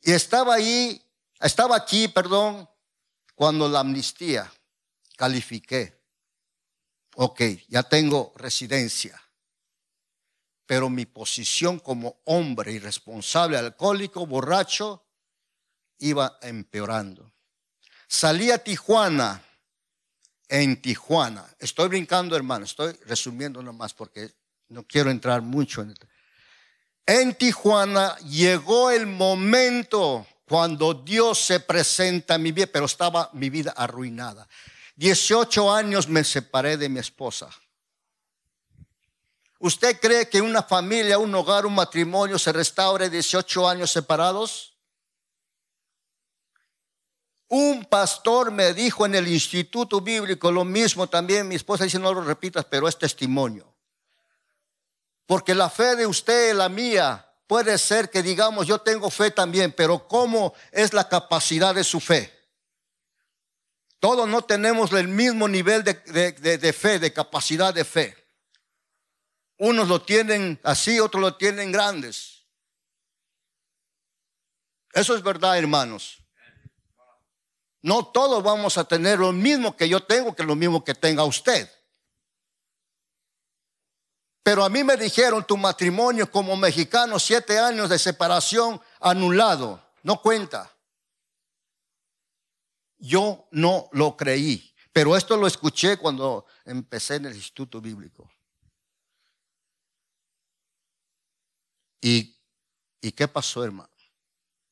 Y 0.00 0.10
estaba 0.10 0.54
ahí, 0.54 1.00
estaba 1.38 1.76
aquí, 1.76 2.08
perdón, 2.08 2.68
cuando 3.36 3.68
la 3.68 3.80
amnistía 3.80 4.52
califiqué. 5.16 5.96
Ok, 7.14 7.40
ya 7.68 7.84
tengo 7.84 8.32
residencia. 8.34 9.22
Pero 10.66 10.90
mi 10.90 11.06
posición 11.06 11.78
como 11.78 12.20
hombre 12.24 12.72
irresponsable, 12.72 13.56
alcohólico, 13.56 14.26
borracho, 14.26 15.06
iba 15.98 16.36
empeorando. 16.42 17.32
Salí 18.08 18.50
a 18.50 18.58
Tijuana, 18.58 19.40
en 20.48 20.82
Tijuana. 20.82 21.48
Estoy 21.60 21.88
brincando, 21.90 22.34
hermano, 22.34 22.64
estoy 22.64 22.92
resumiendo 23.06 23.62
nomás 23.62 23.94
porque 23.94 24.34
no 24.66 24.84
quiero 24.84 25.12
entrar 25.12 25.42
mucho 25.42 25.82
en 25.82 25.90
esto. 25.90 26.08
En 27.08 27.34
Tijuana 27.34 28.18
llegó 28.18 28.90
el 28.90 29.06
momento 29.06 30.26
cuando 30.46 30.92
Dios 30.92 31.40
se 31.40 31.58
presenta 31.58 32.34
en 32.34 32.42
mi 32.42 32.52
vida, 32.52 32.66
pero 32.70 32.84
estaba 32.84 33.30
mi 33.32 33.48
vida 33.48 33.72
arruinada. 33.74 34.46
18 34.96 35.72
años 35.72 36.06
me 36.06 36.22
separé 36.22 36.76
de 36.76 36.90
mi 36.90 36.98
esposa. 36.98 37.48
¿Usted 39.58 39.98
cree 39.98 40.28
que 40.28 40.42
una 40.42 40.62
familia, 40.62 41.16
un 41.16 41.34
hogar, 41.34 41.64
un 41.64 41.74
matrimonio 41.74 42.38
se 42.38 42.52
restaure 42.52 43.08
18 43.08 43.66
años 43.66 43.90
separados? 43.90 44.76
Un 47.48 47.86
pastor 47.86 48.50
me 48.50 48.74
dijo 48.74 49.06
en 49.06 49.14
el 49.14 49.28
instituto 49.28 50.02
bíblico 50.02 50.52
lo 50.52 50.62
mismo 50.62 51.06
también, 51.06 51.48
mi 51.48 51.54
esposa 51.54 51.84
dice 51.84 51.98
no 51.98 52.12
lo 52.12 52.20
repitas, 52.20 52.66
pero 52.66 52.86
es 52.86 52.98
testimonio. 52.98 53.67
Porque 55.28 55.54
la 55.54 55.68
fe 55.68 55.94
de 55.94 56.06
usted, 56.06 56.54
la 56.54 56.70
mía, 56.70 57.30
puede 57.46 57.76
ser 57.76 58.08
que 58.08 58.22
digamos 58.22 58.66
yo 58.66 58.80
tengo 58.80 59.10
fe 59.10 59.30
también, 59.30 59.72
pero 59.72 60.08
¿cómo 60.08 60.54
es 60.72 60.94
la 60.94 61.06
capacidad 61.06 61.74
de 61.74 61.84
su 61.84 62.00
fe? 62.00 62.32
Todos 64.00 64.26
no 64.26 64.40
tenemos 64.40 64.90
el 64.92 65.06
mismo 65.06 65.46
nivel 65.46 65.84
de, 65.84 66.32
de 66.32 66.72
fe, 66.72 66.98
de 66.98 67.12
capacidad 67.12 67.74
de 67.74 67.84
fe. 67.84 68.16
Unos 69.58 69.86
lo 69.88 70.00
tienen 70.00 70.58
así, 70.62 70.98
otros 70.98 71.20
lo 71.20 71.36
tienen 71.36 71.72
grandes. 71.72 72.46
Eso 74.94 75.14
es 75.14 75.22
verdad, 75.22 75.58
hermanos. 75.58 76.22
No 77.82 78.06
todos 78.06 78.42
vamos 78.42 78.78
a 78.78 78.84
tener 78.84 79.18
lo 79.18 79.32
mismo 79.32 79.76
que 79.76 79.90
yo 79.90 80.02
tengo, 80.02 80.34
que 80.34 80.42
lo 80.42 80.56
mismo 80.56 80.82
que 80.82 80.94
tenga 80.94 81.24
usted. 81.24 81.70
Pero 84.48 84.64
a 84.64 84.70
mí 84.70 84.82
me 84.82 84.96
dijeron, 84.96 85.46
tu 85.46 85.58
matrimonio 85.58 86.30
como 86.30 86.56
mexicano, 86.56 87.18
siete 87.18 87.58
años 87.58 87.90
de 87.90 87.98
separación 87.98 88.80
anulado, 88.98 89.78
no 90.04 90.22
cuenta. 90.22 90.74
Yo 92.96 93.46
no 93.50 93.90
lo 93.92 94.16
creí, 94.16 94.74
pero 94.90 95.18
esto 95.18 95.36
lo 95.36 95.46
escuché 95.46 95.98
cuando 95.98 96.46
empecé 96.64 97.16
en 97.16 97.26
el 97.26 97.36
Instituto 97.36 97.78
Bíblico. 97.82 98.26
¿Y, 102.00 102.34
y 103.02 103.12
qué 103.12 103.28
pasó, 103.28 103.62
hermano? 103.62 103.90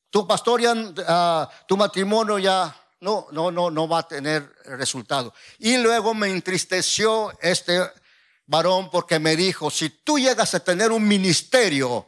Tu 0.08 0.26
pastor 0.26 0.62
ya, 0.62 0.74
ah, 1.06 1.50
tu 1.68 1.76
matrimonio 1.76 2.38
ya 2.38 2.74
no, 3.00 3.26
no, 3.30 3.50
no, 3.50 3.70
no 3.70 3.86
va 3.86 3.98
a 3.98 4.08
tener 4.08 4.56
resultado. 4.64 5.34
Y 5.58 5.76
luego 5.76 6.14
me 6.14 6.30
entristeció 6.30 7.30
este 7.42 8.05
varón 8.46 8.90
porque 8.90 9.18
me 9.18 9.36
dijo, 9.36 9.70
si 9.70 9.90
tú 9.90 10.18
llegas 10.18 10.54
a 10.54 10.60
tener 10.60 10.92
un 10.92 11.06
ministerio, 11.06 12.06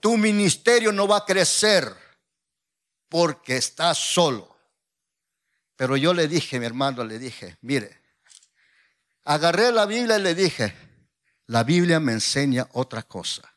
tu 0.00 0.16
ministerio 0.16 0.92
no 0.92 1.06
va 1.06 1.18
a 1.18 1.24
crecer 1.24 1.94
porque 3.08 3.56
estás 3.56 3.98
solo. 3.98 4.56
Pero 5.76 5.96
yo 5.96 6.14
le 6.14 6.28
dije, 6.28 6.58
mi 6.58 6.66
hermano, 6.66 7.04
le 7.04 7.18
dije, 7.18 7.56
mire, 7.62 8.00
agarré 9.24 9.72
la 9.72 9.86
Biblia 9.86 10.18
y 10.18 10.22
le 10.22 10.34
dije, 10.34 10.74
la 11.46 11.64
Biblia 11.64 12.00
me 12.00 12.12
enseña 12.12 12.68
otra 12.72 13.02
cosa, 13.02 13.54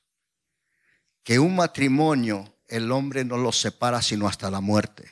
que 1.23 1.39
un 1.39 1.55
matrimonio 1.55 2.53
el 2.67 2.91
hombre 2.91 3.23
no 3.23 3.37
lo 3.37 3.51
separa 3.51 4.01
sino 4.01 4.27
hasta 4.27 4.49
la 4.49 4.61
muerte. 4.61 5.11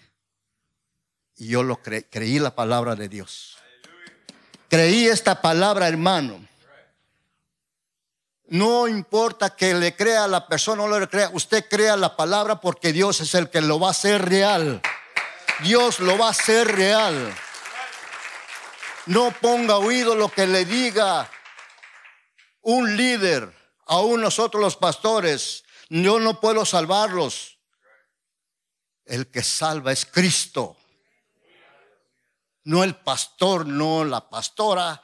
Y 1.35 1.49
yo 1.49 1.63
lo 1.63 1.81
creí 1.81 2.39
la 2.39 2.55
palabra 2.55 2.95
de 2.95 3.07
Dios. 3.07 3.57
Creí 4.67 5.05
esta 5.05 5.41
palabra, 5.41 5.87
hermano. 5.87 6.47
No 8.51 8.87
importa 8.87 9.55
que 9.55 9.73
le 9.73 9.95
crea 9.95 10.25
a 10.25 10.27
la 10.27 10.47
persona 10.47 10.83
o 10.83 10.87
no 10.87 10.99
le 10.99 11.07
crea, 11.07 11.31
usted 11.33 11.67
crea 11.67 11.97
la 11.97 12.15
palabra 12.15 12.61
porque 12.61 12.93
Dios 12.93 13.19
es 13.21 13.33
el 13.33 13.49
que 13.49 13.61
lo 13.61 13.79
va 13.79 13.87
a 13.87 13.91
hacer 13.91 14.27
real. 14.27 14.81
Dios 15.63 15.99
lo 15.99 16.17
va 16.17 16.27
a 16.27 16.31
hacer 16.31 16.67
real. 16.67 17.33
No 19.07 19.31
ponga 19.41 19.77
oído 19.77 20.15
lo 20.15 20.29
que 20.29 20.45
le 20.45 20.65
diga 20.65 21.29
un 22.61 22.95
líder, 22.95 23.51
aún 23.87 24.21
nosotros 24.21 24.61
los 24.61 24.75
pastores. 24.75 25.63
Yo 25.89 26.19
no 26.19 26.39
puedo 26.39 26.65
salvarlos. 26.65 27.57
El 29.05 29.31
que 29.31 29.43
salva 29.43 29.91
es 29.91 30.05
Cristo 30.05 30.77
no 32.63 32.83
el 32.83 32.95
pastor, 32.95 33.65
no 33.65 34.03
la 34.05 34.29
pastora, 34.29 35.01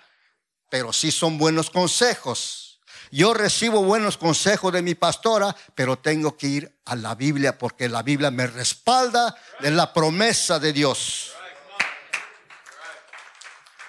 pero 0.69 0.93
sí 0.93 1.11
son 1.11 1.37
buenos 1.37 1.69
consejos. 1.69 2.66
Yo 3.11 3.33
recibo 3.33 3.83
buenos 3.83 4.17
consejos 4.17 4.73
de 4.73 4.81
mi 4.81 4.95
pastora, 4.95 5.55
pero 5.75 5.97
tengo 5.99 6.35
que 6.35 6.47
ir 6.47 6.79
a 6.85 6.95
la 6.95 7.15
Biblia 7.15 7.57
porque 7.57 7.87
la 7.87 8.03
Biblia 8.03 8.31
me 8.31 8.47
respalda 8.47 9.35
de 9.59 9.71
la 9.71 9.93
promesa 9.93 10.59
de 10.59 10.73
Dios. 10.73 11.31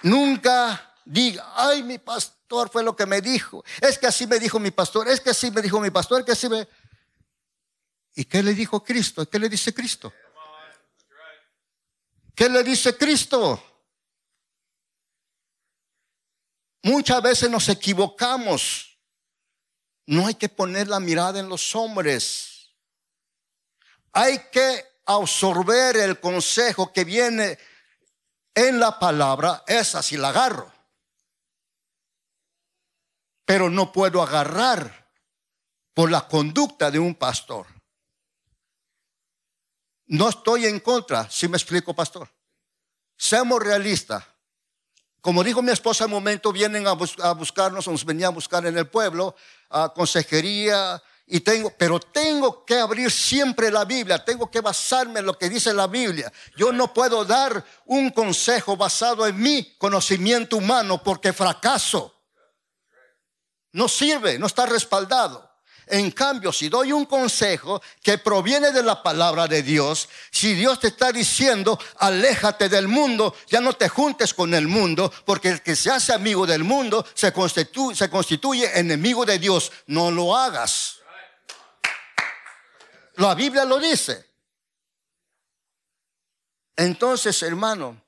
Nunca 0.03 0.95
diga, 1.03 1.53
ay, 1.55 1.83
mi 1.83 1.97
pastor 1.97 2.69
fue 2.69 2.83
lo 2.83 2.95
que 2.95 3.05
me 3.05 3.21
dijo. 3.21 3.63
Es 3.81 3.97
que 3.97 4.07
así 4.07 4.25
me 4.25 4.39
dijo 4.39 4.59
mi 4.59 4.71
pastor, 4.71 5.07
es 5.09 5.19
que 5.19 5.31
así 5.31 5.51
me 5.51 5.61
dijo 5.61 5.79
mi 5.79 5.91
pastor, 5.91 6.19
es 6.19 6.25
que 6.25 6.31
así 6.31 6.47
me... 6.47 6.67
¿Y 8.15 8.25
qué 8.25 8.41
le 8.41 8.53
dijo 8.53 8.83
Cristo? 8.83 9.29
¿Qué 9.29 9.39
le 9.39 9.49
dice 9.49 9.73
Cristo? 9.73 10.13
¿Qué 12.35 12.47
le 12.49 12.63
dice 12.63 12.97
Cristo? 12.97 13.61
Muchas 16.83 17.21
veces 17.21 17.49
nos 17.49 17.67
equivocamos. 17.67 18.88
No 20.09 20.25
hay 20.25 20.33
que 20.33 20.49
poner 20.49 20.87
la 20.87 20.99
mirada 20.99 21.39
en 21.39 21.47
los 21.47 21.75
hombres. 21.75 22.71
Hay 24.11 24.39
que 24.51 24.83
absorber 25.05 25.97
el 25.97 26.19
consejo 26.19 26.91
que 26.91 27.03
viene 27.03 27.59
en 28.55 28.79
la 28.79 28.97
palabra. 28.97 29.63
Esa 29.67 30.01
si 30.01 30.17
la 30.17 30.29
agarro. 30.29 30.73
pero 33.45 33.67
no 33.67 33.91
puedo 33.91 34.21
agarrar 34.21 35.11
por 35.95 36.11
la 36.11 36.27
conducta 36.27 36.91
de 36.91 36.99
un 36.99 37.15
pastor. 37.15 37.65
No 40.05 40.29
estoy 40.29 40.67
en 40.67 40.79
contra, 40.79 41.27
si 41.31 41.47
me 41.47 41.57
explico, 41.57 41.95
pastor. 41.95 42.29
Seamos 43.17 43.59
realistas. 43.59 44.23
Como 45.21 45.43
dijo 45.43 45.63
mi 45.63 45.71
esposa 45.71 46.05
un 46.05 46.11
momento, 46.11 46.51
vienen 46.51 46.85
a, 46.85 46.93
buscarnos, 46.93 47.87
nos 47.87 48.05
venían 48.05 48.27
a 48.27 48.35
buscar 48.35 48.65
en 48.67 48.77
el 48.77 48.87
pueblo, 48.87 49.35
consejería, 49.93 51.01
y 51.31 51.41
tengo, 51.41 51.71
pero 51.77 51.99
tengo 51.99 52.65
que 52.65 52.79
abrir 52.79 53.11
siempre 53.11 53.69
la 53.69 53.85
Biblia, 53.85 54.23
tengo 54.25 54.49
que 54.49 54.61
basarme 54.61 55.19
en 55.19 55.27
lo 55.27 55.37
que 55.37 55.47
dice 55.47 55.71
la 55.73 55.85
Biblia. 55.85 56.31
Yo 56.57 56.71
no 56.71 56.91
puedo 56.91 57.23
dar 57.23 57.63
un 57.85 58.09
consejo 58.09 58.75
basado 58.75 59.27
en 59.27 59.39
mi 59.39 59.75
conocimiento 59.77 60.57
humano 60.57 61.03
porque 61.03 61.31
fracaso. 61.31 62.15
No 63.71 63.87
sirve, 63.87 64.39
no 64.39 64.47
está 64.47 64.65
respaldado. 64.65 65.48
En 65.91 66.11
cambio, 66.11 66.53
si 66.53 66.69
doy 66.69 66.91
un 66.91 67.05
consejo 67.05 67.81
que 68.03 68.19
proviene 68.19 68.71
de 68.71 68.83
la 68.83 69.01
palabra 69.01 69.47
de 69.47 69.63
Dios, 69.63 70.07
si 70.29 70.53
Dios 70.53 70.79
te 70.79 70.89
está 70.89 71.11
diciendo, 71.11 71.79
aléjate 71.97 72.69
del 72.69 72.87
mundo, 72.87 73.35
ya 73.47 73.59
no 73.59 73.73
te 73.73 73.89
juntes 73.89 74.35
con 74.35 74.53
el 74.53 74.67
mundo, 74.67 75.11
porque 75.25 75.49
el 75.49 75.61
que 75.63 75.75
se 75.75 75.89
hace 75.89 76.13
amigo 76.13 76.45
del 76.45 76.63
mundo 76.63 77.03
se 77.15 77.33
constituye, 77.33 78.79
enemigo 78.79 79.25
de 79.25 79.39
Dios. 79.39 79.71
No 79.87 80.11
lo 80.11 80.35
hagas. 80.35 80.99
La 83.15 83.33
Biblia 83.33 83.65
lo 83.65 83.79
dice. 83.79 84.29
Entonces, 86.75 87.41
hermano, 87.41 87.99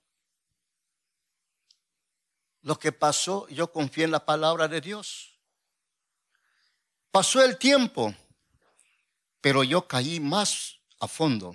lo 2.62 2.78
que 2.78 2.92
pasó, 2.92 3.48
yo 3.50 3.72
confié 3.72 4.04
en 4.04 4.12
la 4.12 4.24
palabra 4.24 4.68
de 4.68 4.82
Dios. 4.82 5.31
Pasó 7.12 7.44
el 7.44 7.58
tiempo, 7.58 8.16
pero 9.42 9.64
yo 9.64 9.88
caí 9.88 10.20
más 10.20 10.80
a 11.00 11.08
fondo. 11.08 11.54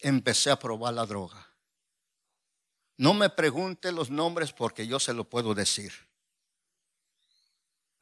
Empecé 0.00 0.50
a 0.50 0.58
probar 0.58 0.94
la 0.94 1.06
droga. 1.06 1.46
No 2.96 3.14
me 3.14 3.30
pregunte 3.30 3.92
los 3.92 4.10
nombres 4.10 4.52
porque 4.52 4.86
yo 4.86 4.98
se 4.98 5.12
lo 5.12 5.24
puedo 5.24 5.54
decir. 5.54 5.92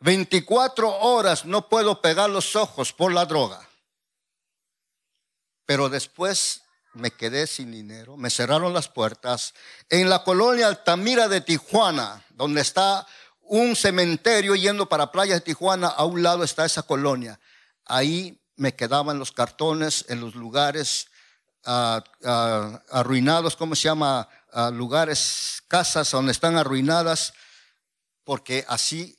24 0.00 1.00
horas 1.00 1.44
no 1.44 1.68
puedo 1.68 2.00
pegar 2.00 2.30
los 2.30 2.56
ojos 2.56 2.92
por 2.92 3.12
la 3.12 3.26
droga. 3.26 3.68
Pero 5.66 5.88
después 5.88 6.62
me 6.92 7.10
quedé 7.10 7.46
sin 7.46 7.72
dinero, 7.72 8.16
me 8.16 8.30
cerraron 8.30 8.72
las 8.72 8.88
puertas. 8.88 9.54
En 9.88 10.08
la 10.08 10.22
colonia 10.22 10.68
Altamira 10.68 11.28
de 11.28 11.40
Tijuana, 11.40 12.24
donde 12.30 12.60
está 12.60 13.06
un 13.46 13.76
cementerio 13.76 14.54
yendo 14.54 14.88
para 14.88 15.12
Playa 15.12 15.34
de 15.34 15.40
Tijuana, 15.40 15.88
a 15.88 16.04
un 16.04 16.22
lado 16.22 16.44
está 16.44 16.64
esa 16.64 16.82
colonia. 16.82 17.38
Ahí 17.84 18.40
me 18.56 18.74
quedaban 18.74 19.18
los 19.18 19.32
cartones 19.32 20.06
en 20.08 20.20
los 20.20 20.34
lugares 20.34 21.08
ah, 21.64 22.02
ah, 22.24 22.82
arruinados, 22.90 23.56
¿cómo 23.56 23.74
se 23.74 23.82
llama? 23.82 24.28
Ah, 24.52 24.70
lugares, 24.70 25.62
casas 25.68 26.10
donde 26.10 26.32
están 26.32 26.56
arruinadas, 26.56 27.34
porque 28.24 28.64
así 28.68 29.18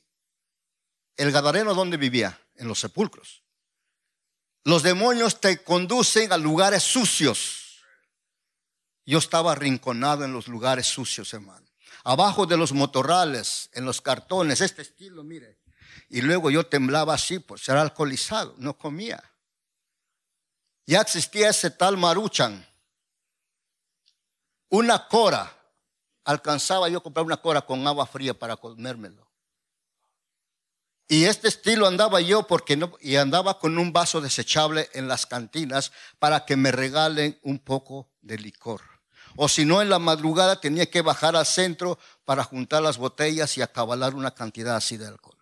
el 1.16 1.32
gadareno 1.32 1.74
donde 1.74 1.96
vivía, 1.96 2.40
en 2.56 2.68
los 2.68 2.80
sepulcros. 2.80 3.42
Los 4.64 4.82
demonios 4.82 5.40
te 5.40 5.62
conducen 5.62 6.32
a 6.32 6.36
lugares 6.36 6.82
sucios. 6.82 7.82
Yo 9.04 9.18
estaba 9.18 9.52
arrinconado 9.52 10.24
en 10.24 10.32
los 10.32 10.48
lugares 10.48 10.86
sucios, 10.86 11.32
hermano 11.32 11.65
abajo 12.06 12.46
de 12.46 12.56
los 12.56 12.72
motorrales, 12.72 13.68
en 13.72 13.84
los 13.84 14.00
cartones, 14.00 14.60
este 14.60 14.82
estilo, 14.82 15.24
mire. 15.24 15.58
Y 16.08 16.20
luego 16.20 16.52
yo 16.52 16.64
temblaba 16.64 17.14
así, 17.14 17.40
pues 17.40 17.68
era 17.68 17.82
alcoholizado, 17.82 18.54
no 18.58 18.78
comía. 18.78 19.22
Ya 20.86 21.00
existía 21.00 21.50
ese 21.50 21.68
tal 21.68 21.96
maruchan. 21.96 22.64
Una 24.68 25.08
cora. 25.08 25.52
Alcanzaba 26.24 26.88
yo 26.88 26.98
a 26.98 27.02
comprar 27.02 27.26
una 27.26 27.38
cora 27.38 27.62
con 27.62 27.84
agua 27.84 28.06
fría 28.06 28.38
para 28.38 28.56
comérmelo. 28.56 29.28
Y 31.08 31.24
este 31.24 31.48
estilo 31.48 31.88
andaba 31.88 32.20
yo 32.20 32.46
porque 32.46 32.76
no, 32.76 32.92
y 33.00 33.16
andaba 33.16 33.58
con 33.58 33.78
un 33.78 33.92
vaso 33.92 34.20
desechable 34.20 34.88
en 34.92 35.08
las 35.08 35.26
cantinas 35.26 35.90
para 36.20 36.44
que 36.44 36.54
me 36.54 36.70
regalen 36.70 37.38
un 37.42 37.58
poco 37.58 38.12
de 38.22 38.38
licor. 38.38 38.95
O 39.36 39.48
si 39.48 39.64
no, 39.64 39.82
en 39.82 39.90
la 39.90 39.98
madrugada 39.98 40.60
tenía 40.60 40.90
que 40.90 41.02
bajar 41.02 41.36
al 41.36 41.46
centro 41.46 41.98
para 42.24 42.44
juntar 42.44 42.82
las 42.82 42.96
botellas 42.96 43.56
y 43.56 43.62
acabalar 43.62 44.14
una 44.14 44.34
cantidad 44.34 44.76
así 44.76 44.96
de 44.96 45.06
alcohol. 45.06 45.36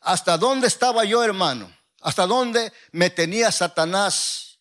¿Hasta 0.00 0.36
dónde 0.36 0.66
estaba 0.66 1.04
yo, 1.04 1.22
hermano? 1.22 1.72
¿Hasta 2.00 2.26
dónde 2.26 2.72
me 2.90 3.10
tenía 3.10 3.52
Satanás? 3.52 4.58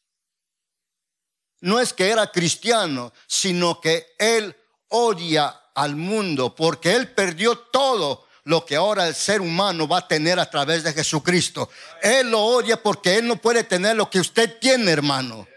No 1.60 1.80
es 1.80 1.93
que 1.93 2.10
era 2.10 2.32
cristiano, 2.32 3.12
sino 3.28 3.82
que 3.82 4.13
él 4.19 4.56
odia 4.89 5.62
al 5.74 5.95
mundo 5.95 6.54
porque 6.56 6.95
él 6.95 7.12
perdió 7.13 7.58
todo 7.58 8.28
lo 8.43 8.65
que 8.65 8.76
ahora 8.76 9.08
el 9.08 9.15
ser 9.15 9.41
humano 9.41 9.88
va 9.88 10.00
a 10.00 10.08
tener 10.08 10.39
a 10.39 10.50
través 10.50 10.84
de 10.84 10.93
Jesucristo. 10.93 11.69
Él 12.02 12.32
lo 12.32 12.41
odia 12.41 12.82
porque 12.82 13.17
él 13.17 13.28
no 13.28 13.38
puede 13.38 13.63
tener 13.63 13.95
lo 13.95 14.10
que 14.10 14.19
usted 14.19 14.60
tiene, 14.60 14.91
hermano. 14.91 15.47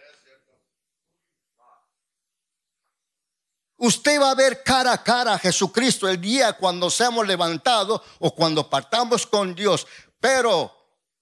Usted 3.85 4.18
va 4.18 4.31
a 4.31 4.35
ver 4.35 4.62
cara 4.62 4.94
a 4.94 5.03
cara 5.05 5.35
a 5.35 5.38
Jesucristo 5.38 6.09
el 6.09 6.18
día 6.18 6.55
cuando 6.55 6.88
seamos 6.88 7.27
levantados 7.27 8.01
o 8.18 8.35
cuando 8.35 8.70
partamos 8.70 9.27
con 9.27 9.55
Dios. 9.55 9.87
Pero, 10.18 10.75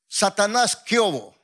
Satanás, 0.07 0.77
¿qué 0.77 1.01
hubo? 1.01 1.35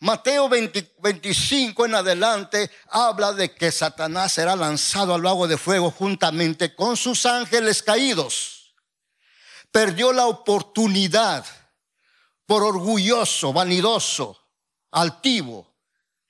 Mateo 0.00 0.48
25 0.48 1.86
en 1.86 1.94
adelante 1.94 2.72
habla 2.88 3.32
de 3.32 3.54
que 3.54 3.70
Satanás 3.70 4.32
será 4.32 4.56
lanzado 4.56 5.14
al 5.14 5.22
lago 5.22 5.46
de 5.46 5.56
fuego 5.56 5.92
juntamente 5.92 6.74
con 6.74 6.96
sus 6.96 7.24
ángeles 7.24 7.84
caídos. 7.84 8.74
Perdió 9.70 10.12
la 10.12 10.26
oportunidad 10.26 11.46
por 12.46 12.64
orgulloso, 12.64 13.52
vanidoso, 13.52 14.36
altivo. 14.90 15.72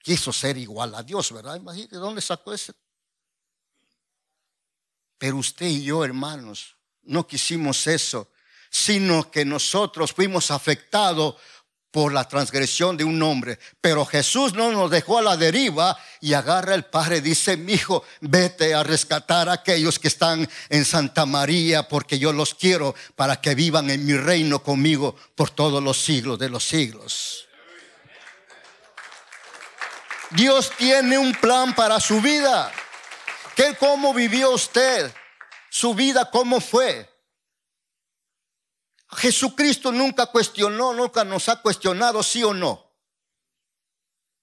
Quiso 0.03 0.35
ser 0.35 0.59
igual 0.59 0.95
a 0.95 1.03
Dios, 1.03 1.33
¿verdad? 1.33 1.57
Imagínate, 1.57 1.97
¿de 1.97 2.01
dónde 2.03 2.21
sacó 2.21 2.53
ese 2.53 2.75
pero 5.21 5.37
usted 5.37 5.67
y 5.67 5.83
yo, 5.83 6.03
hermanos, 6.03 6.77
no 7.03 7.27
quisimos 7.27 7.87
eso, 7.87 8.33
sino 8.71 9.31
que 9.31 9.45
nosotros 9.45 10.15
fuimos 10.15 10.51
afectados 10.51 11.35
por 11.91 12.15
la 12.15 12.27
transgresión 12.27 12.97
de 12.97 13.05
un 13.05 13.23
hombre. 13.23 13.59
Pero 13.83 14.07
Jesús 14.07 14.55
no 14.55 14.73
nos 14.73 14.91
dejó 14.91 15.19
a 15.19 15.23
la 15.23 15.37
deriva 15.37 15.99
y 16.23 16.33
agarra 16.33 16.75
el 16.75 16.87
Padre, 16.87 17.21
dice, 17.21 17.59
mi 17.59 17.75
hijo, 17.75 18.03
vete 18.23 18.73
a 18.73 18.83
rescatar 18.83 19.51
a 19.51 19.53
aquellos 19.53 19.99
que 19.99 20.09
están 20.09 20.49
en 20.71 20.87
Santa 20.87 21.27
María, 21.27 21.87
porque 21.87 22.19
yo 22.19 22.33
los 22.33 22.55
quiero 22.55 22.95
para 23.15 23.43
que 23.43 23.55
vivan 23.55 23.91
en 23.91 24.07
mi 24.07 24.15
reino 24.15 24.63
conmigo 24.63 25.17
por 25.35 25.51
todos 25.51 25.83
los 25.83 26.03
siglos 26.03 26.39
de 26.39 26.49
los 26.49 26.65
siglos. 26.65 27.47
Dios 30.31 30.73
tiene 30.79 31.19
un 31.19 31.35
plan 31.35 31.75
para 31.75 32.01
su 32.01 32.23
vida. 32.23 32.73
¿Qué, 33.61 33.77
¿Cómo 33.77 34.14
vivió 34.14 34.53
usted? 34.53 35.14
¿Su 35.68 35.92
vida 35.92 36.31
cómo 36.31 36.62
fue? 36.62 37.07
Jesucristo 39.11 39.92
nunca 39.92 40.25
cuestionó, 40.25 40.94
nunca 40.94 41.25
nos 41.25 41.46
ha 41.51 41.61
cuestionado, 41.61 42.23
sí 42.23 42.42
o 42.42 42.55
no. 42.55 42.90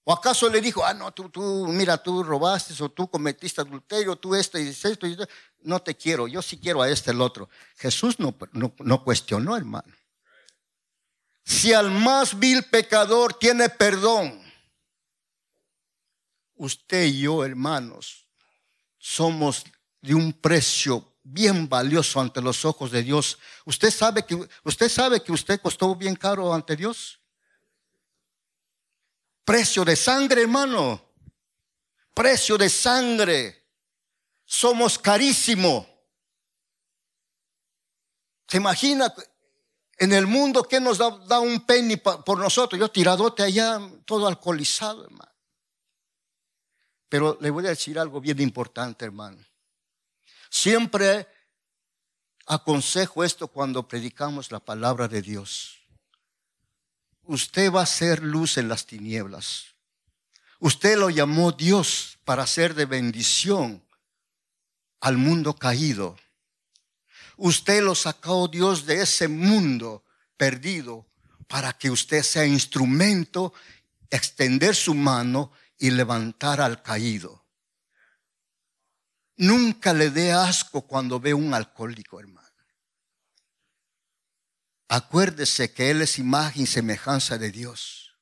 ¿O 0.04 0.14
acaso 0.14 0.48
le 0.52 0.62
dijo, 0.62 0.86
ah, 0.86 0.94
no, 0.94 1.12
tú, 1.14 1.30
tú, 1.32 1.66
mira, 1.68 1.98
tú 1.98 2.22
robaste 2.22 2.76
o 2.84 2.90
tú 2.90 3.10
cometiste 3.10 3.60
adulterio, 3.60 4.18
tú 4.18 4.36
esto 4.36 4.60
y 4.60 4.68
esto, 4.68 5.08
y 5.08 5.14
esto. 5.14 5.28
No 5.62 5.82
te 5.82 5.96
quiero, 5.96 6.28
yo 6.28 6.44
sí 6.44 6.60
quiero 6.60 6.84
a 6.84 6.90
este, 6.90 7.10
el 7.10 7.20
otro. 7.20 7.50
Jesús 7.78 8.20
no, 8.20 8.38
no, 8.52 8.72
no 8.78 9.04
cuestionó, 9.04 9.58
hermano. 9.58 9.96
Si 11.44 11.74
al 11.74 11.90
más 11.90 12.38
vil 12.38 12.66
pecador 12.66 13.34
tiene 13.34 13.68
perdón, 13.68 14.40
usted 16.54 17.06
y 17.06 17.22
yo, 17.22 17.44
hermanos, 17.44 18.27
somos 19.08 19.64
de 20.02 20.14
un 20.14 20.34
precio 20.34 21.14
bien 21.24 21.70
valioso 21.70 22.20
ante 22.20 22.42
los 22.42 22.66
ojos 22.66 22.92
de 22.92 23.04
Dios. 23.04 23.40
¿Usted 23.64 23.90
sabe 23.90 24.26
que 24.26 24.36
usted 24.66 24.90
sabe 24.90 25.24
que 25.24 25.32
usted 25.32 25.62
costó 25.62 25.96
bien 25.96 26.14
caro 26.14 26.54
ante 26.54 26.76
Dios? 26.76 27.18
Precio 29.46 29.86
de 29.86 29.96
sangre, 29.96 30.42
hermano. 30.42 31.02
Precio 32.14 32.58
de 32.58 32.68
sangre. 32.70 33.66
Somos 34.44 35.00
carísimo. 35.00 35.88
¿Se 38.46 38.58
imagina 38.58 39.14
en 40.00 40.12
el 40.12 40.28
mundo 40.28 40.64
que 40.64 40.82
nos 40.82 40.98
da, 40.98 41.40
un 41.40 41.62
penny 41.62 41.96
por 41.96 42.38
nosotros? 42.40 42.78
Yo 42.78 42.92
tiradote 42.92 43.44
allá, 43.44 43.80
todo 44.06 44.28
alcoholizado, 44.28 45.06
hermano. 45.06 45.37
Pero 47.10 47.38
le 47.42 47.50
voy 47.50 47.66
a 47.66 47.70
decir 47.70 47.98
algo 48.00 48.20
bien 48.20 48.40
importante, 48.42 49.06
hermano. 49.06 49.38
Siempre 50.50 51.28
aconsejo 52.46 53.24
esto 53.24 53.48
cuando 53.48 53.88
predicamos 53.88 54.52
la 54.52 54.60
palabra 54.60 55.08
de 55.08 55.22
Dios. 55.22 55.78
Usted 57.24 57.72
va 57.72 57.82
a 57.82 57.86
ser 57.86 58.24
luz 58.24 58.58
en 58.58 58.70
las 58.70 58.86
tinieblas. 58.86 59.76
Usted 60.60 60.98
lo 60.98 61.10
llamó 61.10 61.52
Dios 61.52 62.18
para 62.24 62.48
ser 62.48 62.74
de 62.74 62.86
bendición 62.86 63.84
al 65.02 65.18
mundo 65.18 65.56
caído. 65.56 66.18
Usted 67.36 67.84
lo 67.84 67.94
sacó 67.94 68.48
Dios 68.48 68.86
de 68.86 69.02
ese 69.02 69.28
mundo 69.28 70.04
perdido 70.38 71.06
para 71.48 71.74
que 71.74 71.92
usted 71.92 72.24
sea 72.24 72.46
instrumento, 72.46 73.54
extender 74.10 74.76
su 74.76 74.94
mano 74.94 75.52
y 75.78 75.92
levantar 75.92 76.62
al 76.62 76.82
caído. 76.82 77.46
Nunca 79.38 79.94
le 79.94 80.10
dé 80.10 80.32
asco 80.32 80.88
cuando 80.88 81.20
ve 81.20 81.34
un 81.34 81.54
alcohólico, 81.54 82.20
hermano. 82.20 82.48
Acuérdese 84.90 85.74
que 85.74 85.92
Él 85.92 86.02
es 86.02 86.18
imagen 86.18 86.64
y 86.64 86.66
semejanza 86.66 87.38
de 87.38 87.52
Dios. 87.52 88.16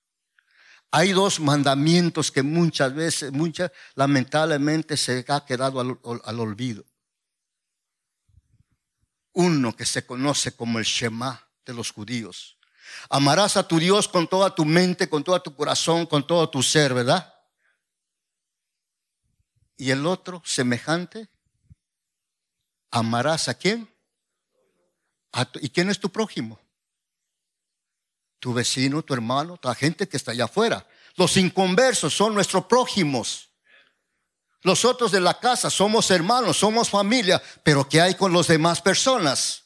Hay 0.92 1.12
dos 1.12 1.40
mandamientos 1.40 2.32
que 2.32 2.42
muchas 2.42 2.94
veces, 2.94 3.32
muchas, 3.32 3.72
lamentablemente 3.96 4.98
se 4.98 5.24
ha 5.28 5.46
quedado 5.46 5.80
al, 5.80 6.00
al 6.24 6.40
olvido. 6.40 6.86
Uno 9.34 9.76
que 9.76 9.86
se 9.86 10.06
conoce 10.06 10.56
como 10.56 10.80
el 10.80 10.86
Shema 10.86 11.50
de 11.66 11.74
los 11.74 11.92
judíos. 11.92 12.58
Amarás 13.10 13.58
a 13.58 13.68
tu 13.68 13.80
Dios 13.80 14.08
con 14.08 14.28
toda 14.28 14.54
tu 14.54 14.66
mente, 14.66 15.10
con 15.10 15.24
todo 15.24 15.42
tu 15.42 15.56
corazón, 15.56 16.06
con 16.06 16.26
todo 16.26 16.50
tu 16.50 16.64
ser, 16.64 16.94
¿verdad? 16.94 17.35
Y 19.78 19.92
el 19.92 20.06
otro, 20.06 20.42
semejante, 20.46 21.30
amarás 22.92 23.50
a 23.50 23.54
quién? 23.54 23.90
¿Y 25.62 25.70
quién 25.70 25.90
es 25.90 26.00
tu 26.00 26.10
prójimo? 26.10 26.60
Tu 28.40 28.54
vecino, 28.54 29.02
tu 29.02 29.14
hermano, 29.14 29.60
la 29.62 29.76
gente 29.76 30.08
que 30.08 30.18
está 30.18 30.32
allá 30.32 30.46
afuera. 30.46 30.88
Los 31.16 31.36
inconversos 31.36 32.14
son 32.14 32.34
nuestros 32.34 32.66
prójimos. 32.66 33.50
Los 34.62 34.86
otros 34.86 35.12
de 35.12 35.20
la 35.20 35.40
casa 35.40 35.70
somos 35.70 36.10
hermanos, 36.10 36.58
somos 36.58 36.90
familia, 36.90 37.42
pero 37.64 37.88
¿qué 37.88 38.02
hay 38.02 38.16
con 38.16 38.34
las 38.34 38.48
demás 38.48 38.82
personas? 38.82 39.64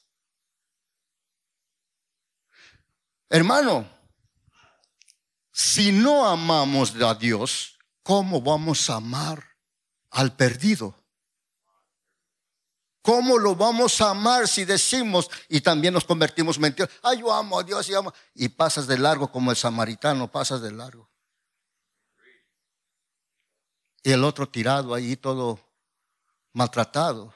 Hermano, 3.29 3.87
si 5.51 5.91
no 5.91 6.27
amamos 6.27 6.95
a 6.95 7.13
Dios, 7.13 7.77
¿cómo 8.01 8.41
vamos 8.41 8.89
a 8.89 8.95
amar 8.95 9.48
al 10.11 10.35
perdido? 10.35 10.95
¿Cómo 13.01 13.37
lo 13.37 13.55
vamos 13.55 14.01
a 14.01 14.11
amar 14.11 14.47
si 14.47 14.65
decimos 14.65 15.29
y 15.47 15.61
también 15.61 15.93
nos 15.93 16.03
convertimos 16.03 16.59
mentirosos? 16.59 16.95
Ay, 17.01 17.19
yo 17.19 17.33
amo 17.33 17.59
a 17.59 17.63
Dios 17.63 17.89
y 17.89 17.95
amo. 17.95 18.13
Y 18.35 18.49
pasas 18.49 18.87
de 18.87 18.97
largo 18.97 19.31
como 19.31 19.51
el 19.51 19.57
samaritano, 19.57 20.29
pasas 20.31 20.61
de 20.61 20.71
largo. 20.71 21.09
Y 24.03 24.11
el 24.11 24.23
otro 24.23 24.47
tirado 24.47 24.93
ahí 24.93 25.15
todo 25.15 25.59
maltratado. 26.53 27.33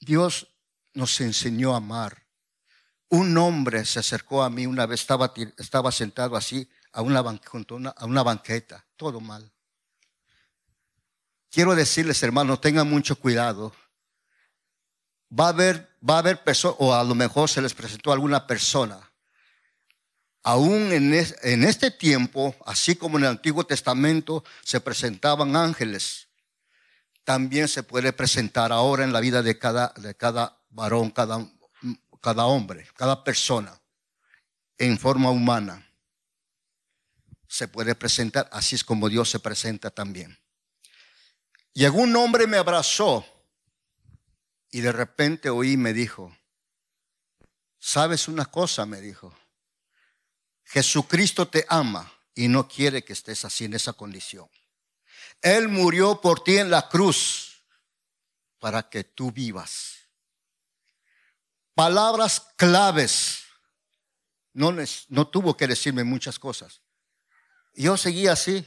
Dios 0.00 0.48
nos 0.94 1.20
enseñó 1.20 1.74
a 1.74 1.78
amar. 1.78 2.26
Un 3.08 3.36
hombre 3.38 3.84
se 3.84 4.00
acercó 4.00 4.42
a 4.42 4.50
mí 4.50 4.66
una 4.66 4.84
vez, 4.84 5.00
estaba, 5.00 5.32
estaba 5.56 5.90
sentado 5.92 6.36
así 6.36 6.68
a 6.92 7.02
una, 7.02 7.20
a 7.20 8.04
una 8.04 8.22
banqueta, 8.22 8.86
todo 8.96 9.20
mal. 9.20 9.50
Quiero 11.50 11.74
decirles, 11.74 12.22
hermanos, 12.22 12.60
tengan 12.60 12.88
mucho 12.88 13.16
cuidado. 13.16 13.74
Va 15.38 15.46
a 15.46 15.48
haber, 15.48 15.96
va 16.08 16.16
a 16.16 16.18
haber 16.18 16.42
personas, 16.42 16.76
o 16.80 16.94
a 16.94 17.02
lo 17.04 17.14
mejor 17.14 17.48
se 17.48 17.62
les 17.62 17.74
presentó 17.74 18.12
alguna 18.12 18.46
persona. 18.46 18.98
Aún 20.42 20.92
en, 20.92 21.12
en 21.14 21.64
este 21.64 21.90
tiempo, 21.90 22.54
así 22.64 22.96
como 22.96 23.18
en 23.18 23.24
el 23.24 23.30
Antiguo 23.30 23.64
Testamento 23.64 24.44
se 24.62 24.80
presentaban 24.80 25.56
ángeles, 25.56 26.28
también 27.24 27.68
se 27.68 27.82
puede 27.82 28.12
presentar 28.12 28.72
ahora 28.72 29.04
en 29.04 29.12
la 29.12 29.20
vida 29.20 29.42
de 29.42 29.58
cada, 29.58 29.92
de 29.96 30.14
cada 30.14 30.62
varón, 30.70 31.10
cada 31.10 31.46
cada 32.20 32.46
hombre, 32.46 32.86
cada 32.96 33.24
persona, 33.24 33.80
en 34.76 34.98
forma 34.98 35.30
humana, 35.30 35.84
se 37.46 37.68
puede 37.68 37.94
presentar, 37.94 38.48
así 38.52 38.74
es 38.74 38.84
como 38.84 39.08
Dios 39.08 39.30
se 39.30 39.40
presenta 39.40 39.90
también. 39.90 40.38
Llegó 41.72 41.98
un 41.98 42.14
hombre 42.16 42.46
me 42.46 42.56
abrazó 42.56 43.24
y 44.70 44.80
de 44.80 44.92
repente 44.92 45.50
oí 45.50 45.72
y 45.72 45.76
me 45.76 45.92
dijo, 45.92 46.36
¿sabes 47.78 48.28
una 48.28 48.46
cosa? 48.46 48.84
Me 48.86 49.00
dijo, 49.00 49.36
Jesucristo 50.64 51.48
te 51.48 51.64
ama 51.68 52.12
y 52.34 52.48
no 52.48 52.68
quiere 52.68 53.04
que 53.04 53.12
estés 53.12 53.44
así 53.44 53.64
en 53.64 53.74
esa 53.74 53.92
condición. 53.92 54.48
Él 55.40 55.68
murió 55.68 56.20
por 56.20 56.42
ti 56.42 56.58
en 56.58 56.70
la 56.70 56.88
cruz 56.88 57.62
para 58.58 58.88
que 58.88 59.04
tú 59.04 59.30
vivas 59.30 59.98
palabras 61.78 62.44
claves. 62.56 63.44
No, 64.52 64.74
no 65.10 65.28
tuvo 65.28 65.56
que 65.56 65.68
decirme 65.68 66.02
muchas 66.02 66.36
cosas. 66.36 66.82
Yo 67.72 67.96
seguía 67.96 68.32
así. 68.32 68.66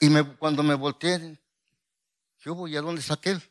Y 0.00 0.08
me, 0.08 0.24
cuando 0.24 0.62
me 0.62 0.74
volteé, 0.74 1.38
yo 2.42 2.54
voy 2.54 2.74
a 2.76 2.80
dónde 2.80 3.02
saqué 3.02 3.30
él. 3.30 3.42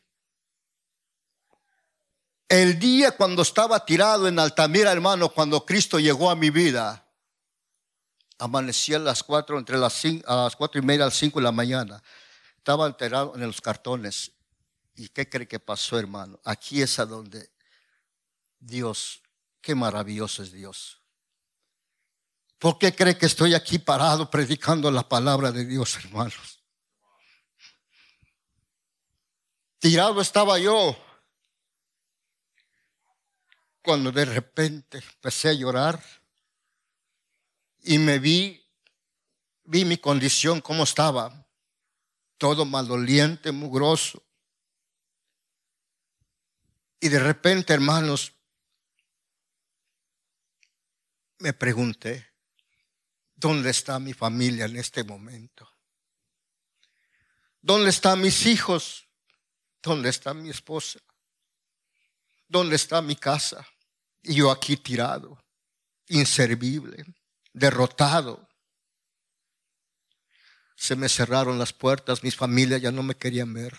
El 2.48 2.80
día 2.80 3.12
cuando 3.12 3.42
estaba 3.42 3.84
tirado 3.86 4.26
en 4.26 4.36
Altamira, 4.36 4.90
hermano, 4.90 5.28
cuando 5.28 5.64
Cristo 5.64 6.00
llegó 6.00 6.28
a 6.28 6.34
mi 6.34 6.50
vida, 6.50 7.06
amanecía 8.38 8.96
a 8.96 9.00
las 9.00 9.22
cuatro, 9.22 9.56
entre 9.56 9.78
las, 9.78 9.92
cinco, 9.92 10.28
a 10.28 10.44
las 10.44 10.56
cuatro 10.56 10.80
y 10.80 10.84
media, 10.84 11.04
a 11.04 11.06
las 11.06 11.16
cinco 11.16 11.38
de 11.38 11.44
la 11.44 11.52
mañana. 11.52 12.02
Estaba 12.56 12.88
enterrado 12.88 13.34
en 13.36 13.42
los 13.42 13.60
cartones. 13.60 14.32
¿Y 14.96 15.08
qué 15.10 15.28
cree 15.28 15.46
que 15.46 15.60
pasó, 15.60 15.96
hermano? 15.96 16.40
Aquí 16.44 16.82
es 16.82 16.98
a 16.98 17.06
donde 17.06 17.52
Dios, 18.58 19.22
qué 19.60 19.76
maravilloso 19.76 20.42
es 20.42 20.50
Dios. 20.50 20.99
¿Por 22.60 22.78
qué 22.78 22.94
cree 22.94 23.16
que 23.16 23.24
estoy 23.24 23.54
aquí 23.54 23.78
parado 23.78 24.30
predicando 24.30 24.90
la 24.90 25.08
palabra 25.08 25.50
de 25.50 25.64
Dios, 25.64 25.96
hermanos? 25.96 26.62
Tirado 29.78 30.20
estaba 30.20 30.58
yo 30.58 30.94
cuando 33.82 34.12
de 34.12 34.26
repente 34.26 34.98
empecé 34.98 35.48
a 35.48 35.52
llorar 35.54 36.04
y 37.78 37.96
me 37.96 38.18
vi, 38.18 38.62
vi 39.64 39.86
mi 39.86 39.96
condición, 39.96 40.60
cómo 40.60 40.82
estaba, 40.82 41.48
todo 42.36 42.66
maloliente, 42.66 43.52
mugroso. 43.52 44.22
Y 47.00 47.08
de 47.08 47.20
repente, 47.20 47.72
hermanos, 47.72 48.34
me 51.38 51.54
pregunté, 51.54 52.29
¿dónde 53.40 53.70
está 53.70 53.98
mi 53.98 54.12
familia 54.12 54.66
en 54.66 54.76
este 54.76 55.02
momento? 55.02 55.66
¿Dónde 57.62 57.88
están 57.88 58.20
mis 58.20 58.44
hijos? 58.46 59.08
¿Dónde 59.82 60.10
está 60.10 60.34
mi 60.34 60.50
esposa? 60.50 61.00
¿Dónde 62.46 62.76
está 62.76 63.00
mi 63.00 63.16
casa? 63.16 63.66
Y 64.22 64.34
yo 64.34 64.50
aquí 64.50 64.76
tirado, 64.76 65.42
inservible, 66.08 67.02
derrotado. 67.52 68.46
Se 70.76 70.94
me 70.94 71.08
cerraron 71.08 71.58
las 71.58 71.72
puertas, 71.72 72.22
mis 72.22 72.36
familias 72.36 72.82
ya 72.82 72.92
no 72.92 73.02
me 73.02 73.14
querían 73.14 73.54
ver. 73.54 73.76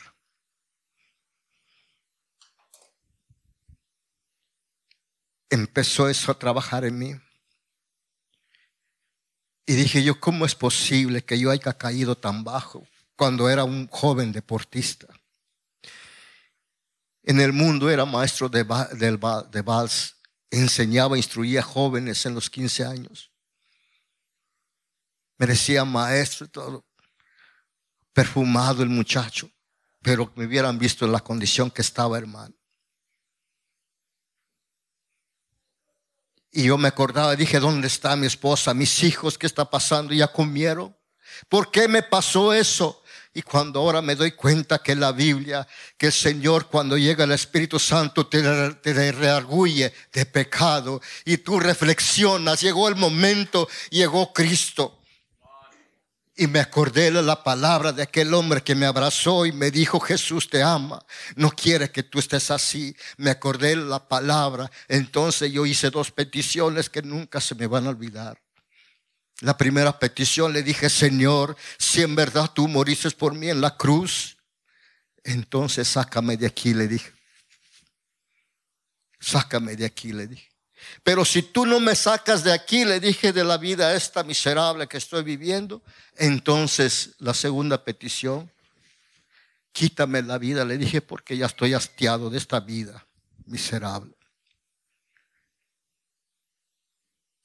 Empezó 5.50 6.10
eso 6.10 6.32
a 6.32 6.40
trabajar 6.40 6.86
en 6.86 6.98
mí. 6.98 7.31
Y 9.72 9.76
dije 9.76 10.04
yo, 10.04 10.20
¿cómo 10.20 10.46
es 10.46 10.54
posible 10.54 11.24
que 11.24 11.40
yo 11.40 11.50
haya 11.50 11.72
caído 11.72 12.18
tan 12.18 12.44
bajo 12.44 12.86
cuando 13.16 13.50
era 13.50 13.64
un 13.64 13.88
joven 13.88 14.34
deportista? 14.34 15.08
En 17.24 17.40
el 17.40 17.54
mundo 17.54 17.90
era 17.90 18.04
maestro 18.04 18.50
de, 18.50 18.66
de 18.66 19.62
vals, 19.62 20.18
enseñaba, 20.50 21.16
instruía 21.16 21.64
jóvenes 21.64 22.26
en 22.26 22.36
los 22.36 22.50
15 22.50 22.84
años. 22.84 23.32
Me 25.38 25.48
decía 25.48 25.86
maestro 25.86 26.48
y 26.48 26.50
todo, 26.50 26.86
perfumado 28.12 28.84
el 28.84 28.90
muchacho, 28.90 29.50
pero 30.02 30.34
me 30.36 30.48
hubieran 30.48 30.78
visto 30.78 31.06
en 31.06 31.14
la 31.14 31.22
condición 31.22 31.72
que 31.72 31.82
estaba, 31.82 32.18
hermano. 32.18 32.54
Y 36.52 36.64
yo 36.64 36.78
me 36.78 36.90
acordaba, 36.90 37.36
dije, 37.36 37.60
¿dónde 37.60 37.88
está 37.88 38.16
mi 38.16 38.28
esposa, 38.28 38.74
mis 38.74 39.04
hijos? 39.04 39.38
¿Qué 39.38 39.48
está 39.48 39.70
pasando? 39.70 40.14
¿Ya 40.14 40.28
comieron? 40.28 40.96
¿Por 41.48 41.72
qué 41.72 41.88
me 41.88 42.04
pasó 42.04 42.54
eso? 42.54 43.02
Y 43.34 43.42
cuando 43.42 43.80
ahora 43.80 44.02
me 44.02 44.16
doy 44.16 44.32
cuenta 44.34 44.80
que 44.80 44.94
la 44.94 45.14
Biblia, 45.14 45.66
que 45.98 46.08
el 46.08 46.12
Señor 46.12 46.68
cuando 46.68 46.98
llega 46.98 47.24
el 47.24 47.32
Espíritu 47.32 47.80
Santo 47.80 48.28
te, 48.28 48.42
te 48.42 49.12
reargulle 49.14 49.94
de 50.12 50.26
pecado 50.26 51.02
y 51.24 51.38
tú 51.38 51.58
reflexionas, 51.58 52.60
llegó 52.60 52.90
el 52.90 52.96
momento, 52.96 53.70
llegó 53.90 54.34
Cristo. 54.34 55.01
Y 56.36 56.48
me 56.48 56.60
acordé 56.60 57.12
de 57.12 57.22
la 57.22 57.44
palabra 57.44 57.92
de 57.92 58.04
aquel 58.04 58.34
hombre 58.34 58.64
que 58.64 58.74
me 58.74 58.86
abrazó 58.86 59.46
y 59.46 59.52
me 59.52 59.70
dijo, 59.70 60.00
Jesús 60.00 60.50
te 60.50 60.64
ama, 60.64 61.06
no 61.36 61.52
quiere 61.52 61.92
que 61.92 62.04
tú 62.04 62.20
estés 62.20 62.52
así. 62.52 62.96
Me 63.18 63.30
acordé 63.30 63.70
de 63.70 63.76
la 63.78 64.08
palabra. 64.08 64.72
Entonces 64.88 65.52
yo 65.52 65.66
hice 65.66 65.90
dos 65.90 66.12
peticiones 66.12 66.90
que 66.90 67.02
nunca 67.02 67.42
se 67.42 67.54
me 67.56 67.68
van 67.68 67.86
a 67.86 67.90
olvidar. 67.90 68.42
La 69.42 69.58
primera 69.58 69.98
petición 69.98 70.54
le 70.54 70.64
dije, 70.64 70.90
Señor, 70.90 71.58
si 71.78 72.02
en 72.02 72.16
verdad 72.16 72.52
tú 72.54 72.68
moriste 72.68 73.10
por 73.12 73.34
mí 73.34 73.50
en 73.50 73.60
la 73.60 73.76
cruz, 73.76 74.38
entonces 75.24 75.88
sácame 75.88 76.38
de 76.38 76.48
aquí, 76.48 76.74
le 76.74 76.88
dije. 76.88 77.12
Sácame 79.20 79.76
de 79.76 79.86
aquí, 79.86 80.14
le 80.14 80.28
dije. 80.28 80.51
Pero 81.04 81.26
si 81.26 81.42
tú 81.42 81.66
no 81.66 81.80
me 81.80 81.96
sacas 81.96 82.44
de 82.44 82.52
aquí, 82.52 82.86
le 82.86 83.00
dije, 83.00 83.34
de 83.34 83.44
la 83.44 83.58
vida 83.58 83.96
esta 83.96 84.24
miserable 84.24 84.88
que 84.88 84.98
estoy 84.98 85.24
viviendo, 85.24 85.82
entonces 86.16 87.16
la 87.20 87.34
segunda 87.34 87.84
petición, 87.84 88.52
quítame 89.72 90.22
la 90.22 90.38
vida, 90.38 90.66
le 90.66 90.78
dije, 90.78 91.02
porque 91.02 91.38
ya 91.38 91.48
estoy 91.48 91.74
hastiado 91.74 92.30
de 92.30 92.38
esta 92.38 92.60
vida 92.60 93.06
miserable. 93.46 94.16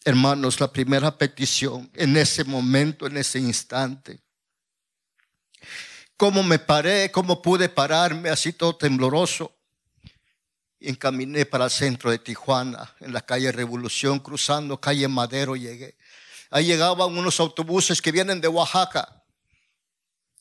Hermanos, 0.04 0.60
la 0.60 0.70
primera 0.70 1.16
petición 1.16 1.90
en 1.94 2.16
ese 2.16 2.44
momento, 2.44 3.06
en 3.06 3.16
ese 3.16 3.40
instante, 3.40 4.20
cómo 6.16 6.42
me 6.42 6.58
paré, 6.58 7.10
cómo 7.10 7.42
pude 7.42 7.68
pararme 7.68 8.28
así 8.30 8.52
todo 8.52 8.76
tembloroso 8.76 9.55
encaminé 10.80 11.46
para 11.46 11.64
el 11.64 11.70
centro 11.70 12.10
de 12.10 12.18
Tijuana, 12.18 12.94
en 13.00 13.12
la 13.12 13.20
calle 13.20 13.50
Revolución, 13.52 14.18
cruzando 14.18 14.80
calle 14.80 15.08
Madero 15.08 15.56
llegué. 15.56 15.96
Ahí 16.50 16.66
llegaban 16.66 17.16
unos 17.16 17.40
autobuses 17.40 18.00
que 18.00 18.12
vienen 18.12 18.40
de 18.40 18.48
Oaxaca. 18.48 19.22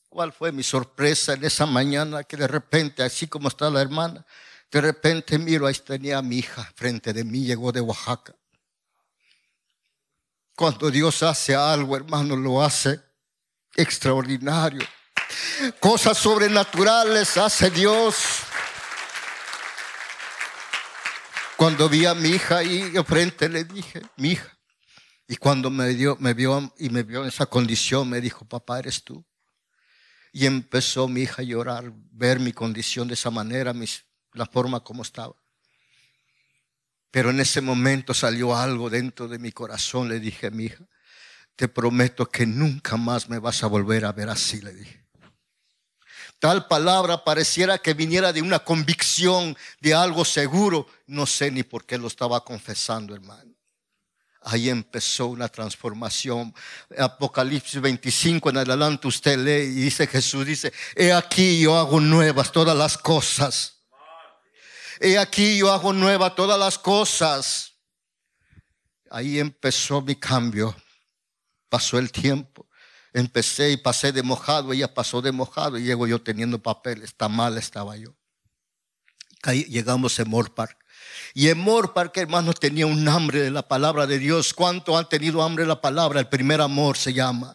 ¿Cuál 0.08 0.32
fue 0.32 0.52
mi 0.52 0.62
sorpresa 0.62 1.34
en 1.34 1.44
esa 1.44 1.66
mañana 1.66 2.24
que 2.24 2.36
de 2.36 2.46
repente, 2.46 3.02
así 3.02 3.26
como 3.26 3.48
está 3.48 3.68
la 3.70 3.82
hermana, 3.82 4.24
de 4.70 4.80
repente 4.80 5.38
miro, 5.38 5.66
ahí 5.66 5.74
tenía 5.74 6.18
a 6.18 6.22
mi 6.22 6.38
hija 6.38 6.70
frente 6.74 7.12
de 7.12 7.24
mí, 7.24 7.44
llegó 7.44 7.72
de 7.72 7.80
Oaxaca. 7.80 8.34
Cuando 10.54 10.90
Dios 10.90 11.22
hace 11.22 11.54
algo, 11.54 11.96
hermano, 11.96 12.34
lo 12.34 12.62
hace 12.62 12.98
extraordinario. 13.74 14.86
Cosas 15.80 16.16
sobrenaturales 16.16 17.36
hace 17.36 17.70
Dios. 17.70 18.45
Cuando 21.56 21.88
vi 21.88 22.04
a 22.04 22.14
mi 22.14 22.28
hija 22.28 22.58
ahí 22.58 22.92
frente, 23.06 23.48
le 23.48 23.64
dije, 23.64 24.02
mi 24.16 24.32
hija. 24.32 24.56
Y 25.26 25.36
cuando 25.36 25.70
me, 25.70 25.88
dio, 25.94 26.16
me 26.20 26.34
vio 26.34 26.72
y 26.78 26.90
me 26.90 27.02
vio 27.02 27.22
en 27.22 27.28
esa 27.28 27.46
condición, 27.46 28.08
me 28.08 28.20
dijo, 28.20 28.44
papá, 28.44 28.78
eres 28.78 29.02
tú. 29.02 29.24
Y 30.32 30.44
empezó 30.44 31.08
mi 31.08 31.22
hija 31.22 31.40
a 31.40 31.44
llorar, 31.44 31.92
ver 32.12 32.40
mi 32.40 32.52
condición 32.52 33.08
de 33.08 33.14
esa 33.14 33.30
manera, 33.30 33.74
la 34.32 34.46
forma 34.46 34.80
como 34.80 35.02
estaba. 35.02 35.34
Pero 37.10 37.30
en 37.30 37.40
ese 37.40 37.62
momento 37.62 38.12
salió 38.12 38.54
algo 38.54 38.90
dentro 38.90 39.26
de 39.26 39.38
mi 39.38 39.50
corazón. 39.50 40.08
Le 40.10 40.20
dije, 40.20 40.50
mi 40.50 40.64
hija, 40.64 40.84
te 41.56 41.68
prometo 41.68 42.28
que 42.28 42.44
nunca 42.44 42.98
más 42.98 43.30
me 43.30 43.38
vas 43.38 43.62
a 43.62 43.66
volver 43.66 44.04
a 44.04 44.12
ver 44.12 44.28
así, 44.28 44.60
le 44.60 44.74
dije. 44.74 45.05
Tal 46.38 46.66
palabra 46.66 47.24
pareciera 47.24 47.78
que 47.78 47.94
viniera 47.94 48.32
de 48.32 48.42
una 48.42 48.58
convicción, 48.58 49.56
de 49.80 49.94
algo 49.94 50.24
seguro. 50.24 50.86
No 51.06 51.26
sé 51.26 51.50
ni 51.50 51.62
por 51.62 51.86
qué 51.86 51.96
lo 51.96 52.08
estaba 52.08 52.44
confesando, 52.44 53.14
hermano. 53.14 53.54
Ahí 54.42 54.68
empezó 54.68 55.26
una 55.26 55.48
transformación. 55.48 56.54
Apocalipsis 56.96 57.80
25 57.80 58.50
en 58.50 58.58
adelante 58.58 59.08
usted 59.08 59.38
lee 59.38 59.64
y 59.64 59.80
dice 59.82 60.06
Jesús, 60.06 60.46
dice, 60.46 60.72
he 60.94 61.12
aquí 61.12 61.60
yo 61.60 61.76
hago 61.76 62.00
nuevas 62.00 62.52
todas 62.52 62.76
las 62.76 62.98
cosas. 62.98 63.78
He 65.00 65.18
aquí 65.18 65.58
yo 65.58 65.72
hago 65.72 65.92
nuevas 65.92 66.34
todas 66.34 66.58
las 66.58 66.78
cosas. 66.78 67.72
Ahí 69.10 69.38
empezó 69.38 70.02
mi 70.02 70.16
cambio. 70.16 70.76
Pasó 71.68 71.98
el 71.98 72.12
tiempo 72.12 72.66
empecé 73.16 73.70
y 73.70 73.76
pasé 73.78 74.12
de 74.12 74.22
mojado, 74.22 74.74
ella 74.74 74.92
pasó 74.92 75.22
de 75.22 75.32
mojado 75.32 75.78
y 75.78 75.84
llego 75.84 76.06
yo 76.06 76.20
teniendo 76.20 76.62
papeles, 76.62 77.04
está 77.04 77.28
mal 77.28 77.56
estaba 77.56 77.96
yo. 77.96 78.14
Llegamos 79.68 80.20
a 80.20 80.24
Mor 80.24 80.54
Park. 80.54 80.76
Y 81.32 81.48
en 81.48 81.58
Mor 81.58 81.94
Park, 81.94 82.12
tenía 82.60 82.86
un 82.86 83.08
hambre 83.08 83.40
de 83.40 83.50
la 83.50 83.66
palabra 83.66 84.06
de 84.06 84.18
Dios. 84.18 84.52
¿Cuánto 84.52 84.98
han 84.98 85.08
tenido 85.08 85.42
hambre 85.42 85.64
de 85.64 85.68
la 85.68 85.80
palabra? 85.80 86.20
El 86.20 86.28
primer 86.28 86.60
amor 86.60 86.98
se 86.98 87.14
llama. 87.14 87.54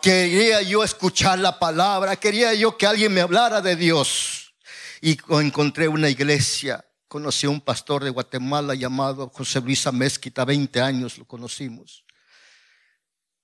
Quería 0.00 0.62
yo 0.62 0.82
escuchar 0.82 1.38
la 1.40 1.58
palabra, 1.58 2.16
quería 2.16 2.54
yo 2.54 2.78
que 2.78 2.86
alguien 2.86 3.12
me 3.12 3.20
hablara 3.20 3.60
de 3.60 3.76
Dios. 3.76 4.54
Y 5.02 5.18
encontré 5.28 5.88
una 5.88 6.08
iglesia, 6.08 6.82
conocí 7.06 7.46
a 7.46 7.50
un 7.50 7.60
pastor 7.60 8.04
de 8.04 8.10
Guatemala 8.10 8.74
llamado 8.74 9.28
José 9.28 9.60
Luis 9.60 9.86
Amezquita, 9.86 10.46
20 10.46 10.80
años 10.80 11.18
lo 11.18 11.26
conocimos. 11.26 12.04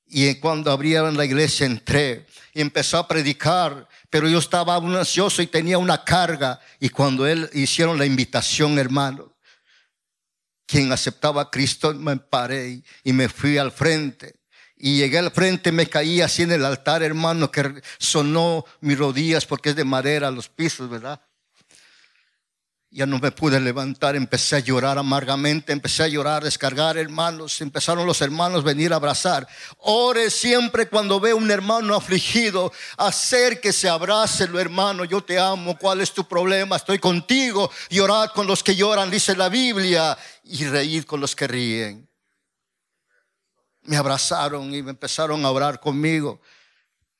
Y 0.08 0.34
cuando 0.36 0.70
abrieron 0.70 1.16
la 1.16 1.24
iglesia 1.24 1.66
entré 1.66 2.26
y 2.54 2.60
empezó 2.60 2.98
a 2.98 3.08
predicar, 3.08 3.88
pero 4.08 4.28
yo 4.28 4.38
estaba 4.38 4.76
ansioso 4.76 5.42
y 5.42 5.46
tenía 5.46 5.78
una 5.78 6.04
carga. 6.04 6.60
Y 6.78 6.88
cuando 6.88 7.26
él 7.26 7.50
hicieron 7.52 7.98
la 7.98 8.06
invitación, 8.06 8.78
hermano, 8.78 9.36
quien 10.66 10.92
aceptaba 10.92 11.42
a 11.42 11.50
Cristo, 11.50 11.92
me 11.94 12.16
paré 12.16 12.82
y 13.04 13.12
me 13.12 13.28
fui 13.28 13.58
al 13.58 13.72
frente. 13.72 14.36
Y 14.76 14.98
llegué 14.98 15.18
al 15.18 15.30
frente, 15.30 15.72
me 15.72 15.86
caí 15.86 16.20
así 16.20 16.42
en 16.42 16.52
el 16.52 16.64
altar, 16.64 17.02
hermano, 17.02 17.50
que 17.50 17.82
sonó 17.98 18.64
mis 18.80 18.98
rodillas 18.98 19.46
porque 19.46 19.70
es 19.70 19.76
de 19.76 19.84
madera 19.84 20.30
los 20.30 20.48
pisos, 20.48 20.88
¿verdad? 20.90 21.20
Ya 22.96 23.04
no 23.04 23.18
me 23.18 23.30
pude 23.30 23.60
levantar, 23.60 24.16
empecé 24.16 24.56
a 24.56 24.60
llorar 24.60 24.96
amargamente, 24.96 25.70
empecé 25.70 26.04
a 26.04 26.08
llorar, 26.08 26.42
descargar 26.42 26.96
hermanos, 26.96 27.60
empezaron 27.60 28.06
los 28.06 28.22
hermanos 28.22 28.62
a 28.62 28.64
venir 28.64 28.90
a 28.94 28.96
abrazar. 28.96 29.46
Ore 29.80 30.30
siempre 30.30 30.88
cuando 30.88 31.20
ve 31.20 31.34
un 31.34 31.50
hermano 31.50 31.94
afligido, 31.94 32.72
acérquese, 32.96 33.86
abrácelo 33.86 34.58
hermano, 34.58 35.04
yo 35.04 35.22
te 35.22 35.38
amo, 35.38 35.76
¿cuál 35.76 36.00
es 36.00 36.10
tu 36.10 36.26
problema? 36.26 36.76
Estoy 36.76 36.98
contigo, 36.98 37.70
llorad 37.90 38.30
con 38.30 38.46
los 38.46 38.62
que 38.62 38.74
lloran, 38.74 39.10
dice 39.10 39.36
la 39.36 39.50
Biblia, 39.50 40.16
y 40.44 40.64
reír 40.64 41.04
con 41.04 41.20
los 41.20 41.36
que 41.36 41.46
ríen. 41.46 42.08
Me 43.82 43.98
abrazaron 43.98 44.74
y 44.74 44.82
me 44.82 44.92
empezaron 44.92 45.44
a 45.44 45.50
orar 45.50 45.80
conmigo. 45.80 46.40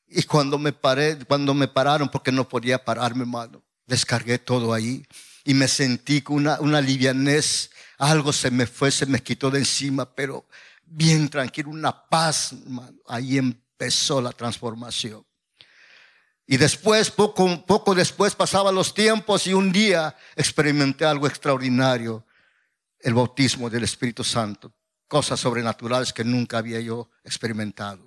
Y 0.09 0.23
cuando 0.23 0.57
me 0.57 0.73
paré, 0.73 1.19
cuando 1.27 1.53
me 1.53 1.69
pararon, 1.69 2.09
porque 2.09 2.33
no 2.33 2.49
podía 2.49 2.83
pararme, 2.83 3.25
hermano, 3.25 3.63
descargué 3.85 4.39
todo 4.39 4.73
ahí 4.73 5.05
y 5.47 5.55
me 5.55 5.69
sentí 5.69 6.23
con 6.23 6.37
una, 6.37 6.61
una 6.61 6.81
livianez, 6.81 7.71
algo 7.99 8.33
se 8.33 8.51
me 8.51 8.67
fue, 8.67 8.91
se 8.91 9.07
me 9.07 9.23
quitó 9.23 9.49
de 9.49 9.61
encima, 9.61 10.13
pero 10.13 10.45
bien 10.85 11.29
tranquilo, 11.29 11.71
una 11.71 12.09
paz, 12.09 12.53
ahí 13.07 13.39
empezó 13.39 14.21
la 14.21 14.33
transformación. 14.33 15.25
Y 16.49 16.57
después, 16.57 17.13
poco, 17.13 17.65
poco 17.65 17.95
después, 17.95 18.35
pasaban 18.35 18.75
los 18.75 18.93
tiempos 18.93 19.47
y 19.47 19.55
un 19.55 19.71
día 19.71 20.17
experimenté 20.35 21.05
algo 21.05 21.29
extraordinario, 21.29 22.27
el 22.99 23.15
bautismo 23.15 23.71
del 23.71 23.85
Espíritu 23.85 24.25
Santo, 24.25 24.75
cosas 25.07 25.39
sobrenaturales 25.39 26.13
que 26.13 26.25
nunca 26.25 26.59
había 26.59 26.81
yo 26.81 27.09
experimentado. 27.23 28.05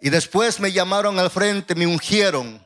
Y 0.00 0.10
después 0.10 0.60
me 0.60 0.70
llamaron 0.70 1.18
al 1.18 1.30
frente, 1.30 1.74
me 1.74 1.86
ungieron 1.88 2.64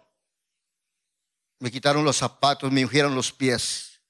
me 1.62 1.70
quitaron 1.70 2.04
los 2.04 2.16
zapatos, 2.16 2.72
me 2.72 2.84
ungieron 2.84 3.14
los 3.14 3.30
pies 3.30 4.00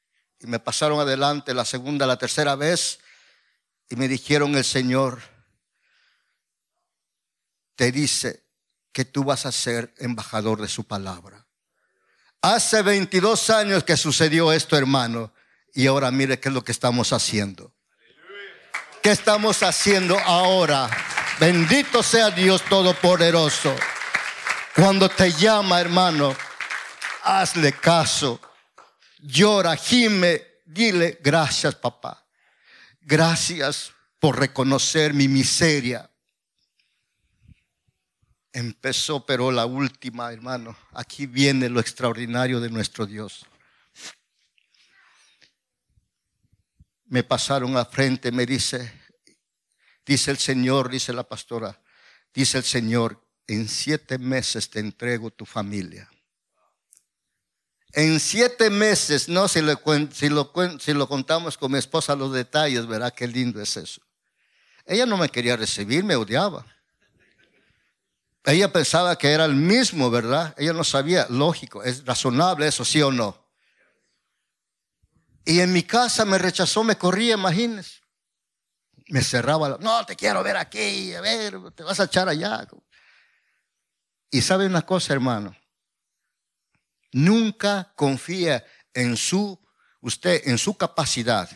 y 0.40 0.46
me 0.46 0.58
pasaron 0.58 0.98
adelante 0.98 1.52
la 1.52 1.66
segunda, 1.66 2.06
la 2.06 2.16
tercera 2.16 2.56
vez 2.56 2.98
y 3.90 3.96
me 3.96 4.08
dijeron 4.08 4.56
el 4.56 4.64
Señor, 4.64 5.20
te 7.76 7.92
dice 7.92 8.46
que 8.90 9.04
tú 9.04 9.22
vas 9.22 9.44
a 9.44 9.52
ser 9.52 9.92
embajador 9.98 10.62
de 10.62 10.68
su 10.68 10.84
palabra. 10.84 11.46
Hace 12.40 12.80
22 12.80 13.50
años 13.50 13.84
que 13.84 13.98
sucedió 13.98 14.50
esto, 14.50 14.78
hermano, 14.78 15.34
y 15.74 15.86
ahora 15.88 16.10
mire 16.10 16.40
qué 16.40 16.48
es 16.48 16.54
lo 16.54 16.64
que 16.64 16.72
estamos 16.72 17.12
haciendo. 17.12 17.74
¿Qué 19.02 19.10
estamos 19.10 19.62
haciendo 19.62 20.18
ahora? 20.20 20.88
Bendito 21.38 22.02
sea 22.02 22.30
Dios 22.30 22.62
Todopoderoso. 22.62 23.76
Cuando 24.74 25.10
te 25.10 25.30
llama, 25.32 25.82
hermano, 25.82 26.34
hazle 27.22 27.72
caso. 27.72 28.40
Llora, 29.18 29.76
gime, 29.76 30.42
dile 30.64 31.18
gracias 31.22 31.74
papá. 31.74 32.24
Gracias 33.00 33.92
por 34.18 34.38
reconocer 34.38 35.14
mi 35.14 35.28
miseria. 35.28 36.08
empezó, 38.54 39.24
pero 39.24 39.50
la 39.50 39.64
última, 39.64 40.30
hermano. 40.30 40.76
Aquí 40.92 41.24
viene 41.24 41.70
lo 41.70 41.80
extraordinario 41.80 42.60
de 42.60 42.68
nuestro 42.68 43.06
Dios. 43.06 43.46
Me 47.06 47.22
pasaron 47.22 47.76
a 47.78 47.86
frente, 47.86 48.30
me 48.30 48.44
dice, 48.44 48.92
dice 50.04 50.30
el 50.30 50.36
Señor, 50.36 50.90
dice 50.90 51.14
la 51.14 51.24
pastora, 51.24 51.80
dice 52.34 52.58
el 52.58 52.64
Señor, 52.64 53.26
en 53.46 53.68
siete 53.68 54.18
meses 54.18 54.68
te 54.68 54.80
entrego 54.80 55.30
tu 55.30 55.46
familia. 55.46 56.11
En 57.92 58.20
siete 58.20 58.70
meses, 58.70 59.28
no, 59.28 59.48
si 59.48 59.60
lo, 59.60 61.08
contamos 61.08 61.58
con 61.58 61.72
mi 61.72 61.78
esposa 61.78 62.16
los 62.16 62.32
detalles, 62.32 62.86
verá 62.86 63.10
qué 63.10 63.28
lindo 63.28 63.60
es 63.60 63.76
eso. 63.76 64.00
Ella 64.86 65.04
no 65.04 65.18
me 65.18 65.28
quería 65.28 65.56
recibir, 65.56 66.02
me 66.02 66.16
odiaba. 66.16 66.64
Ella 68.44 68.72
pensaba 68.72 69.16
que 69.16 69.30
era 69.30 69.44
el 69.44 69.54
mismo, 69.54 70.10
¿verdad? 70.10 70.54
Ella 70.56 70.72
no 70.72 70.84
sabía, 70.84 71.26
lógico, 71.28 71.82
es 71.82 72.04
razonable 72.04 72.66
eso, 72.66 72.84
sí 72.84 73.02
o 73.02 73.12
no. 73.12 73.46
Y 75.44 75.60
en 75.60 75.72
mi 75.72 75.82
casa 75.82 76.24
me 76.24 76.38
rechazó, 76.38 76.82
me 76.82 76.96
corría, 76.96 77.34
imagínense. 77.34 78.00
Me 79.08 79.22
cerraba, 79.22 79.76
no, 79.80 80.06
te 80.06 80.16
quiero 80.16 80.42
ver 80.42 80.56
aquí, 80.56 81.14
a 81.14 81.20
ver, 81.20 81.58
te 81.74 81.82
vas 81.82 82.00
a 82.00 82.04
echar 82.04 82.28
allá. 82.28 82.66
Y 84.30 84.40
sabe 84.40 84.64
una 84.64 84.82
cosa, 84.82 85.12
hermano, 85.12 85.54
nunca 87.12 87.92
confía 87.94 88.64
en 88.94 89.16
su, 89.16 89.58
usted, 90.00 90.48
en 90.48 90.58
su 90.58 90.76
capacidad. 90.76 91.48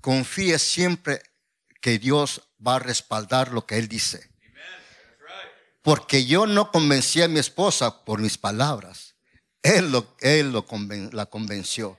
Confía 0.00 0.58
siempre 0.58 1.22
que 1.80 1.98
Dios 1.98 2.42
va 2.64 2.76
a 2.76 2.78
respaldar 2.78 3.52
lo 3.52 3.66
que 3.66 3.78
Él 3.78 3.88
dice. 3.88 4.30
Porque 5.82 6.24
yo 6.26 6.46
no 6.46 6.70
convencí 6.70 7.22
a 7.22 7.28
mi 7.28 7.40
esposa 7.40 8.04
por 8.04 8.20
mis 8.20 8.38
palabras. 8.38 9.16
Él, 9.62 9.90
lo, 9.90 10.16
él 10.20 10.52
lo 10.52 10.64
la 11.12 11.26
convenció. 11.26 11.98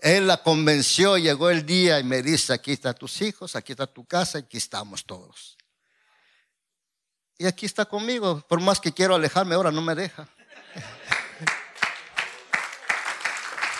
Él 0.00 0.26
la 0.26 0.36
convenció, 0.36 1.16
llegó 1.16 1.50
el 1.50 1.64
día 1.64 1.98
y 1.98 2.04
me 2.04 2.22
dice, 2.22 2.52
aquí 2.52 2.72
están 2.72 2.94
tus 2.94 3.22
hijos, 3.22 3.56
aquí 3.56 3.72
está 3.72 3.86
tu 3.86 4.04
casa, 4.04 4.38
aquí 4.38 4.58
estamos 4.58 5.04
todos. 5.04 5.56
Y 7.38 7.46
aquí 7.46 7.66
está 7.66 7.86
conmigo, 7.86 8.44
por 8.46 8.60
más 8.60 8.80
que 8.80 8.92
quiero 8.92 9.14
alejarme, 9.14 9.54
ahora 9.54 9.70
no 9.70 9.80
me 9.80 9.94
deja. 9.94 10.28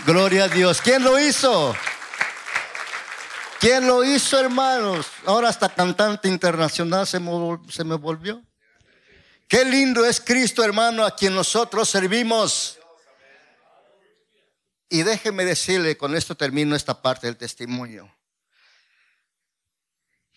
Gloria 0.06 0.44
a 0.44 0.48
Dios. 0.48 0.82
¿Quién 0.82 1.02
lo 1.02 1.18
hizo? 1.18 1.74
¿Quién 3.58 3.86
lo 3.86 4.04
hizo, 4.04 4.38
hermanos? 4.38 5.06
Ahora 5.24 5.48
hasta 5.48 5.70
cantante 5.70 6.28
internacional 6.28 7.06
se 7.06 7.18
me 7.18 7.94
volvió. 7.96 8.42
Qué 9.48 9.64
lindo 9.64 10.04
es 10.04 10.20
Cristo, 10.20 10.62
hermano, 10.62 11.06
a 11.06 11.16
quien 11.16 11.34
nosotros 11.34 11.88
servimos. 11.88 12.78
Y 14.90 15.02
déjeme 15.02 15.46
decirle, 15.46 15.96
con 15.96 16.14
esto 16.14 16.34
termino 16.34 16.76
esta 16.76 17.00
parte 17.00 17.26
del 17.26 17.38
testimonio. 17.38 18.14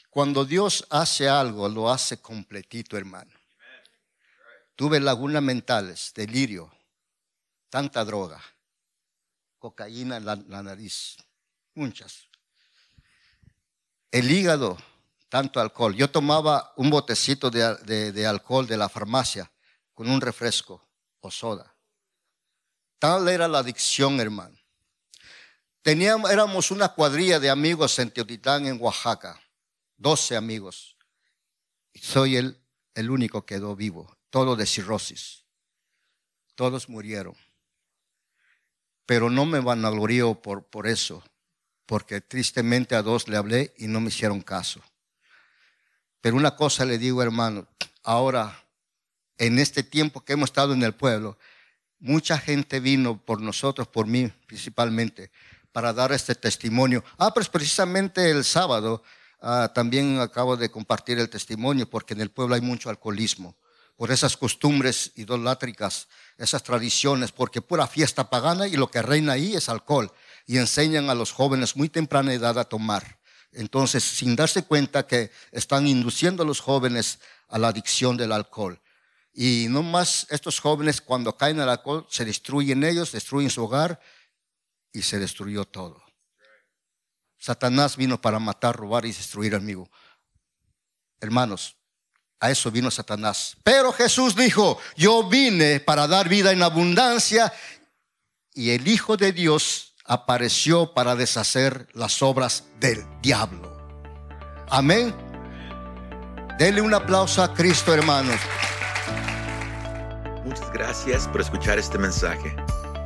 Cuando 0.10 0.45
Dios 0.45 0.88
hace 0.89 1.27
algo, 1.27 1.67
lo 1.67 1.91
hace 1.91 2.21
completito, 2.21 2.95
hermano. 2.95 3.34
Tuve 4.77 5.01
lagunas 5.01 5.43
mentales, 5.43 6.13
delirio, 6.15 6.71
tanta 7.69 8.06
droga, 8.06 8.41
cocaína 9.58 10.17
en 10.17 10.26
la, 10.26 10.36
nariz, 10.36 11.17
muchas. 11.74 12.28
El 14.12 14.32
hígado, 14.32 14.78
tanto 15.30 15.60
alcohol. 15.60 15.96
Yo 15.96 16.10
tomaba 16.10 16.74
un 16.78 16.89
botecito 16.89 17.50
de, 17.50 18.28
alcohol 18.28 18.67
de 18.67 18.78
la 18.78 18.89
farmacia 18.89 19.52
con 19.93 20.10
un 20.10 20.22
refresco 20.22 20.88
o 21.20 21.32
soda. 21.32 21.76
Tal 23.00 23.28
era 23.28 23.48
la 23.48 23.60
adicción, 23.60 24.20
hermano. 24.20 24.58
Teníamos, 25.82 26.32
éramos 26.32 26.72
una 26.72 26.89
cuadrilla 26.89 27.39
de 27.39 27.50
amigos 27.50 27.98
en 28.00 28.12
Teotitán, 28.12 28.65
en 28.65 28.82
Oaxaca. 28.82 29.41
Doce 29.96 30.36
amigos. 30.36 30.98
Soy 31.93 32.38
el, 32.38 32.62
el 32.93 33.10
único 33.10 33.46
que 33.46 33.56
quedó 33.56 33.76
vivo. 33.76 34.17
Todo 34.30 34.56
de 34.56 34.65
cirrosis. 34.65 35.46
Todos 36.56 36.89
murieron. 36.89 37.36
Pero 39.08 39.32
no 39.32 39.48
me 39.48 39.60
vanaglorío 39.60 40.36
por, 40.36 40.65
por 40.65 40.86
eso. 40.86 41.24
Porque 41.88 42.22
tristemente 42.22 42.93
a 42.93 43.02
dos 43.02 43.28
le 43.28 43.38
hablé 43.38 43.74
y 43.78 43.88
no 43.88 44.00
me 44.00 44.10
hicieron 44.10 44.41
caso. 44.41 44.82
Pero 46.22 46.36
una 46.36 46.56
cosa 46.56 46.86
le 46.86 47.00
digo, 47.00 47.24
hermano, 47.24 47.67
ahora, 48.04 48.63
en 49.38 49.58
este 49.58 49.82
tiempo 49.82 50.24
que 50.24 50.34
hemos 50.34 50.50
estado 50.50 50.74
en 50.74 50.84
el 50.84 50.93
pueblo, 50.93 51.38
mucha 52.00 52.38
gente 52.38 52.80
vino 52.80 53.17
por 53.17 53.41
nosotros, 53.41 53.88
por 53.88 54.08
mí 54.08 54.28
principalmente, 54.46 55.32
para 55.72 55.93
dar 55.93 56.12
este 56.12 56.36
testimonio. 56.36 57.04
Ah, 57.17 57.34
pues 57.34 57.50
precisamente 57.50 58.30
el 58.30 58.43
sábado 58.43 59.04
ah, 59.41 59.72
también 59.74 60.20
acabo 60.20 60.58
de 60.58 60.70
compartir 60.70 61.20
el 61.20 61.30
testimonio, 61.30 61.89
porque 61.89 62.13
en 62.13 62.22
el 62.22 62.32
pueblo 62.32 62.56
hay 62.56 62.62
mucho 62.62 62.89
alcoholismo, 62.89 63.56
por 63.97 64.12
esas 64.12 64.38
costumbres 64.38 65.12
idolátricas, 65.15 66.07
esas 66.38 66.63
tradiciones, 66.63 67.31
porque 67.31 67.62
pura 67.62 67.88
fiesta 67.88 68.29
pagana 68.29 68.67
y 68.67 68.77
lo 68.77 68.89
que 68.89 69.01
reina 69.01 69.33
ahí 69.33 69.55
es 69.55 69.69
alcohol. 69.69 70.13
Y 70.45 70.57
enseñan 70.57 71.10
a 71.10 71.15
los 71.15 71.31
jóvenes 71.31 71.75
muy 71.75 71.89
temprana 71.89 72.31
edad 72.31 72.57
a 72.60 72.63
tomar. 72.65 73.19
Entonces, 73.51 74.03
sin 74.03 74.36
darse 74.36 74.63
cuenta 74.63 75.07
que 75.07 75.31
están 75.51 75.88
induciendo 75.88 76.43
a 76.43 76.45
los 76.45 76.60
jóvenes 76.60 77.19
a 77.47 77.57
la 77.57 77.69
adicción 77.69 78.17
del 78.17 78.31
alcohol. 78.31 78.79
Y 79.33 79.65
no 79.69 79.81
más 79.81 80.27
estos 80.29 80.60
jóvenes 80.60 81.01
cuando 81.01 81.36
caen 81.36 81.60
al 81.60 81.69
alcohol 81.69 82.05
se 82.10 82.23
destruyen 82.23 82.83
ellos, 82.83 83.12
destruyen 83.12 83.49
su 83.49 83.63
hogar 83.63 83.99
y 84.93 85.01
se 85.01 85.17
destruyó 85.17 85.65
todo. 85.65 86.03
Satanás 87.39 87.97
vino 87.97 88.21
para 88.21 88.39
matar, 88.39 88.75
robar 88.75 89.05
y 89.05 89.12
destruir 89.12 89.55
amigo. 89.55 89.89
Hermanos, 91.19 91.76
a 92.39 92.52
eso 92.52 92.71
vino 92.71 92.91
Satanás. 92.91 93.58
Pero 93.63 93.91
Jesús 93.91 94.36
dijo, 94.36 94.80
yo 94.95 95.28
vine 95.28 95.80
para 95.80 96.08
dar 96.08 96.30
vida 96.30 96.52
en 96.52 96.63
abundancia 96.63 97.52
y 98.54 98.71
el 98.71 98.88
Hijo 98.88 99.17
de 99.17 99.32
Dios 99.32 99.93
apareció 100.06 100.93
para 100.93 101.15
deshacer 101.15 101.88
las 101.93 102.21
obras 102.21 102.63
del 102.80 103.06
diablo. 103.21 103.78
Amén. 104.69 105.15
Denle 106.58 106.82
un 106.82 106.93
aplauso 106.93 107.43
a 107.43 107.54
Cristo, 107.54 107.93
hermanos. 107.93 108.39
Muchas 110.43 110.71
gracias 110.71 111.28
por 111.28 111.41
escuchar 111.41 111.78
este 111.78 111.97
mensaje. 111.97 112.56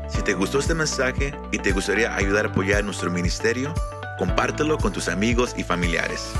Si 0.09 0.21
te 0.21 0.33
gustó 0.33 0.59
este 0.59 0.73
mensaje 0.73 1.33
y 1.51 1.57
te 1.59 1.71
gustaría 1.71 2.15
ayudar 2.15 2.45
a 2.45 2.49
apoyar 2.49 2.83
nuestro 2.83 3.09
ministerio, 3.09 3.73
compártelo 4.17 4.77
con 4.77 4.93
tus 4.93 5.07
amigos 5.07 5.53
y 5.57 5.63
familiares. 5.63 6.31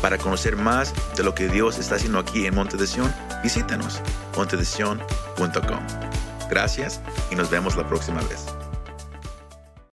Para 0.00 0.18
conocer 0.18 0.56
más 0.56 0.94
de 1.16 1.24
lo 1.24 1.34
que 1.34 1.48
Dios 1.48 1.78
está 1.78 1.96
haciendo 1.96 2.18
aquí 2.18 2.46
en 2.46 2.54
Monte 2.54 2.76
de 2.76 2.86
Sion, 2.86 3.12
visítanos 3.42 4.00
montedesion.com. 4.36 5.80
Gracias 6.48 7.00
y 7.30 7.34
nos 7.34 7.50
vemos 7.50 7.76
la 7.76 7.86
próxima 7.86 8.22
vez. 8.22 8.46